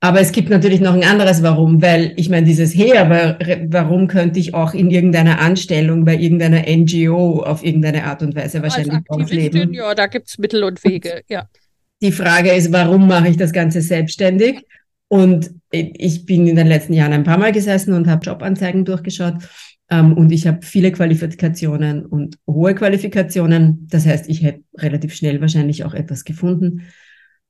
[0.00, 4.38] Aber es gibt natürlich noch ein anderes Warum, weil ich meine, dieses Her, warum könnte
[4.38, 9.72] ich auch in irgendeiner Anstellung bei irgendeiner NGO auf irgendeine Art und Weise wahrscheinlich ausleben?
[9.72, 11.48] Ja, da gibt's Mittel und Wege, ja.
[12.02, 14.66] Die Frage ist, warum mache ich das Ganze selbstständig?
[15.08, 19.34] Und ich bin in den letzten Jahren ein paar Mal gesessen und habe Jobanzeigen durchgeschaut
[19.90, 23.86] ähm, und ich habe viele Qualifikationen und hohe Qualifikationen.
[23.90, 26.82] Das heißt, ich hätte relativ schnell wahrscheinlich auch etwas gefunden.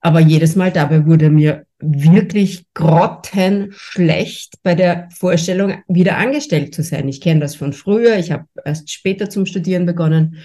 [0.00, 7.08] Aber jedes Mal dabei wurde mir wirklich grottenschlecht bei der Vorstellung, wieder angestellt zu sein.
[7.08, 8.18] Ich kenne das von früher.
[8.18, 10.36] Ich habe erst später zum Studieren begonnen.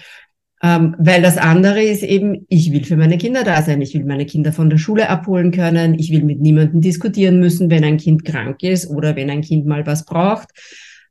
[0.62, 3.80] Ähm, weil das andere ist eben, ich will für meine Kinder da sein.
[3.80, 5.98] Ich will meine Kinder von der Schule abholen können.
[5.98, 9.64] Ich will mit niemandem diskutieren müssen, wenn ein Kind krank ist oder wenn ein Kind
[9.66, 10.48] mal was braucht.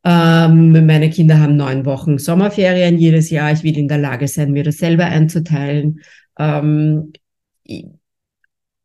[0.06, 3.52] Ähm, meine Kinder haben neun Wochen Sommerferien jedes Jahr.
[3.52, 6.02] Ich will in der Lage sein, mir das selber einzuteilen.
[6.38, 7.12] Ähm,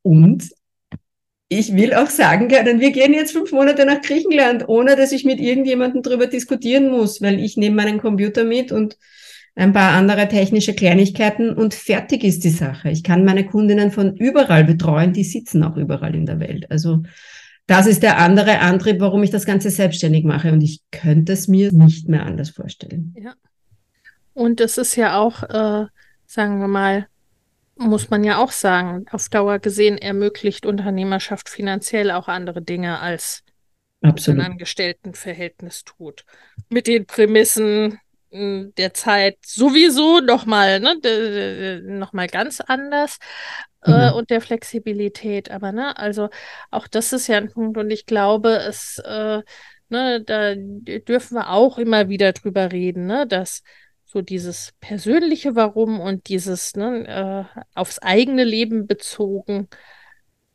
[0.02, 0.50] und
[1.48, 5.24] ich will auch sagen können, wir gehen jetzt fünf Monate nach Griechenland, ohne dass ich
[5.24, 8.96] mit irgendjemandem drüber diskutieren muss, weil ich nehme meinen Computer mit und
[9.56, 12.90] ein paar andere technische Kleinigkeiten und fertig ist die Sache.
[12.90, 16.70] Ich kann meine Kundinnen von überall betreuen, die sitzen auch überall in der Welt.
[16.70, 17.02] Also
[17.66, 21.48] das ist der andere Antrieb, warum ich das Ganze selbstständig mache und ich könnte es
[21.48, 23.14] mir nicht mehr anders vorstellen.
[23.18, 23.34] Ja.
[24.34, 25.86] Und es ist ja auch, äh,
[26.26, 27.06] sagen wir mal,
[27.76, 33.42] muss man ja auch sagen, auf Dauer gesehen ermöglicht Unternehmerschaft finanziell auch andere Dinge als
[34.02, 34.40] Absolut.
[34.40, 36.24] ein Angestelltenverhältnis tut.
[36.68, 37.98] Mit den Prämissen,
[38.34, 43.18] der Zeit sowieso nochmal, ne, nochmal ganz anders
[43.84, 43.96] äh, mhm.
[43.96, 45.50] äh, und der Flexibilität.
[45.50, 46.30] Aber ne, also
[46.70, 49.42] auch das ist ja ein Punkt und ich glaube, es, äh,
[49.88, 53.62] ne, da dürfen wir auch immer wieder drüber reden, ne, dass
[54.04, 59.68] so dieses persönliche Warum und dieses ne, äh, aufs eigene Leben bezogen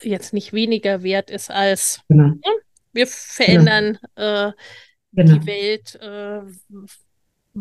[0.01, 2.27] jetzt nicht weniger wert ist als genau.
[2.27, 2.41] ne,
[2.93, 4.49] wir verändern genau.
[4.49, 4.51] Äh,
[5.11, 5.33] genau.
[5.37, 6.41] die Welt äh,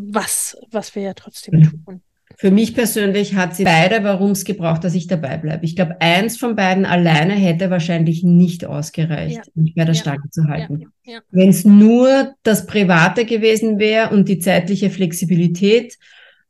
[0.07, 2.01] was, was wir ja trotzdem tun.
[2.37, 5.65] Für mich persönlich hat sie beide Warums gebraucht, dass ich dabei bleibe.
[5.65, 9.51] Ich glaube, eins von beiden alleine hätte wahrscheinlich nicht ausgereicht, ja.
[9.55, 9.99] mich bei der ja.
[9.99, 10.85] Stange zu halten.
[11.03, 11.19] Ja.
[11.31, 15.97] Wenn es nur das Private gewesen wäre und die zeitliche Flexibilität,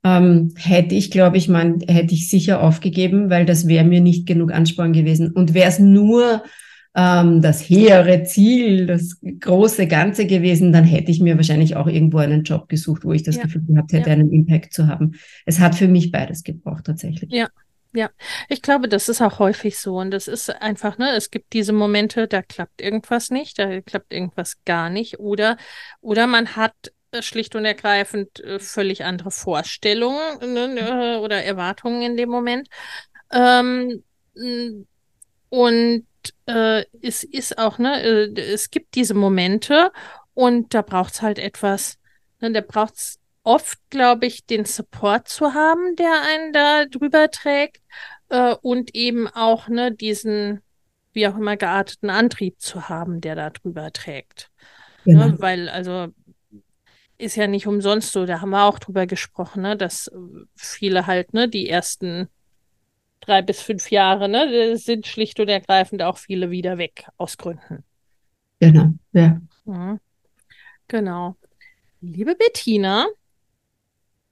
[0.03, 4.27] ähm, hätte ich, glaube ich, man, hätte ich sicher aufgegeben, weil das wäre mir nicht
[4.27, 5.31] genug Ansporn gewesen.
[5.31, 6.43] Und wäre es nur
[6.99, 12.17] ähm, das hehre Ziel, das große Ganze gewesen, dann hätte ich mir wahrscheinlich auch irgendwo
[12.17, 13.43] einen Job gesucht, wo ich das ja.
[13.43, 14.15] Gefühl gehabt hätte, ja.
[14.15, 15.13] einen Impact zu haben.
[15.45, 17.31] Es hat für mich beides gebraucht tatsächlich.
[17.31, 17.47] Ja.
[17.91, 18.11] Ja,
[18.49, 19.97] ich glaube, das ist auch häufig so.
[19.97, 24.13] Und das ist einfach, ne, es gibt diese Momente, da klappt irgendwas nicht, da klappt
[24.13, 25.19] irgendwas gar nicht.
[25.19, 25.57] Oder,
[25.99, 26.75] oder man hat
[27.09, 32.69] äh, schlicht und ergreifend äh, völlig andere Vorstellungen ne, oder Erwartungen in dem Moment.
[33.31, 34.03] Ähm,
[35.49, 36.05] und
[36.45, 39.91] äh, es ist auch, ne, äh, es gibt diese Momente
[40.33, 41.97] und da braucht es halt etwas,
[42.39, 47.31] ne, da braucht es oft, glaube ich, den Support zu haben, der einen da drüber
[47.31, 47.81] trägt
[48.29, 50.61] äh, und eben auch, ne, diesen,
[51.13, 54.49] wie auch immer gearteten Antrieb zu haben, der da drüber trägt.
[55.05, 55.27] Ne, genau.
[55.27, 56.07] Ne, weil, also,
[57.17, 60.09] ist ja nicht umsonst so, da haben wir auch drüber gesprochen, ne, dass
[60.55, 62.29] viele halt, ne, die ersten
[63.21, 67.83] drei bis fünf Jahre, ne, sind schlicht und ergreifend auch viele wieder weg aus Gründen.
[68.59, 69.41] Genau, ja.
[69.65, 69.99] Mhm.
[70.87, 71.35] Genau.
[72.01, 73.07] Liebe Bettina,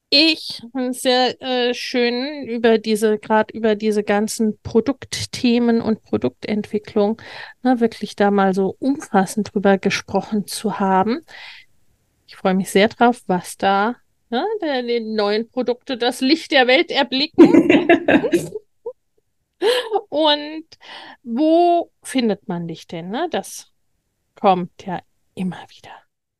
[0.09, 0.61] ich
[0.91, 7.21] sehr äh, schön über diese, gerade über diese ganzen Produktthemen und Produktentwicklung,
[7.61, 11.21] ne, wirklich da mal so umfassend drüber gesprochen zu haben.
[12.25, 13.95] Ich freue mich sehr drauf, was da
[14.29, 17.89] ne, die neuen Produkte das Licht der Welt erblicken.
[20.09, 20.65] Und
[21.23, 23.09] wo findet man dich denn?
[23.09, 23.27] Ne?
[23.31, 23.71] Das
[24.35, 25.01] kommt ja
[25.35, 25.91] immer wieder.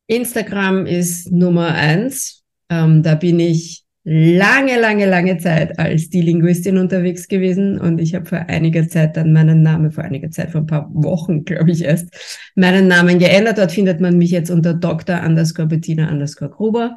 [0.06, 2.44] Instagram ist Nummer eins.
[2.70, 8.14] Ähm, da bin ich lange, lange, lange Zeit als die Linguistin unterwegs gewesen und ich
[8.14, 11.70] habe vor einiger Zeit dann meinen Namen, vor einiger Zeit, vor ein paar Wochen, glaube
[11.70, 12.08] ich erst,
[12.54, 13.58] meinen Namen geändert.
[13.58, 15.22] Dort findet man mich jetzt unter Dr.
[15.22, 16.96] underscore Bettina underscore Gruber,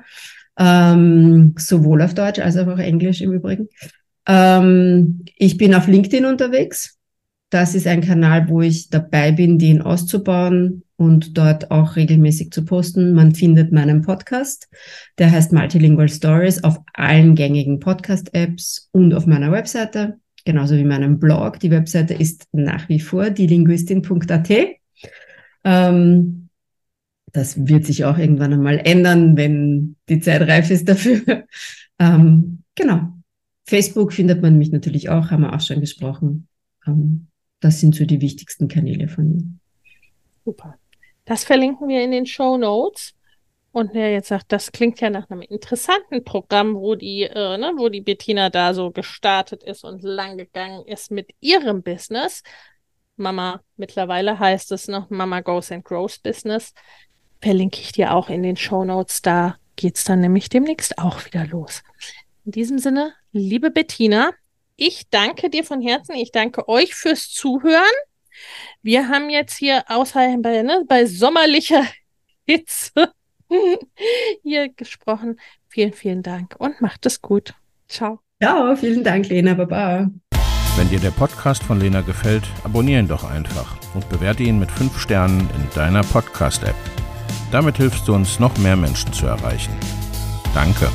[0.58, 3.68] ähm, sowohl auf Deutsch als auch auf Englisch im Übrigen.
[4.28, 6.98] Ähm, ich bin auf LinkedIn unterwegs.
[7.50, 12.64] Das ist ein Kanal, wo ich dabei bin, den auszubauen und dort auch regelmäßig zu
[12.64, 13.14] posten.
[13.14, 14.70] Man findet meinen Podcast,
[15.18, 21.20] der heißt Multilingual Stories auf allen gängigen Podcast-Apps und auf meiner Webseite, genauso wie meinem
[21.20, 21.60] Blog.
[21.60, 24.50] Die Webseite ist nach wie vor dielinguistin.at.
[25.64, 26.50] Ähm,
[27.34, 31.46] das wird sich auch irgendwann einmal ändern, wenn die Zeit reif ist dafür.
[32.00, 33.21] ähm, genau.
[33.66, 36.48] Facebook findet man mich natürlich auch, haben wir auch schon gesprochen.
[36.86, 37.28] Ähm,
[37.60, 39.44] das sind so die wichtigsten Kanäle von mir.
[40.46, 40.76] Super.
[41.26, 43.14] Das verlinken wir in den Show Notes.
[43.72, 47.74] Und wer jetzt sagt, das klingt ja nach einem interessanten Programm, wo die, äh, ne,
[47.78, 52.44] wo die Bettina da so gestartet ist und lang gegangen ist mit ihrem Business.
[53.16, 56.74] Mama, mittlerweile heißt es noch Mama Goes and Grows Business.
[57.40, 59.22] Verlinke ich dir auch in den Show Notes.
[59.22, 61.82] Da geht es dann nämlich demnächst auch wieder los.
[62.44, 64.32] In diesem Sinne, liebe Bettina,
[64.76, 66.16] ich danke dir von Herzen.
[66.16, 67.84] Ich danke euch fürs Zuhören.
[68.82, 71.86] Wir haben jetzt hier außer bei, ne, bei sommerlicher
[72.48, 73.12] Hitze
[74.44, 75.40] hier gesprochen.
[75.68, 77.54] Vielen, vielen Dank und macht es gut.
[77.88, 78.20] Ciao.
[78.42, 79.54] Ja, vielen Dank, Lena.
[79.54, 80.10] Baba.
[80.78, 84.72] Wenn dir der Podcast von Lena gefällt, abonniere ihn doch einfach und bewerte ihn mit
[84.72, 86.76] 5 Sternen in deiner Podcast-App.
[87.52, 89.78] Damit hilfst du uns, noch mehr Menschen zu erreichen.
[90.56, 90.90] Danke.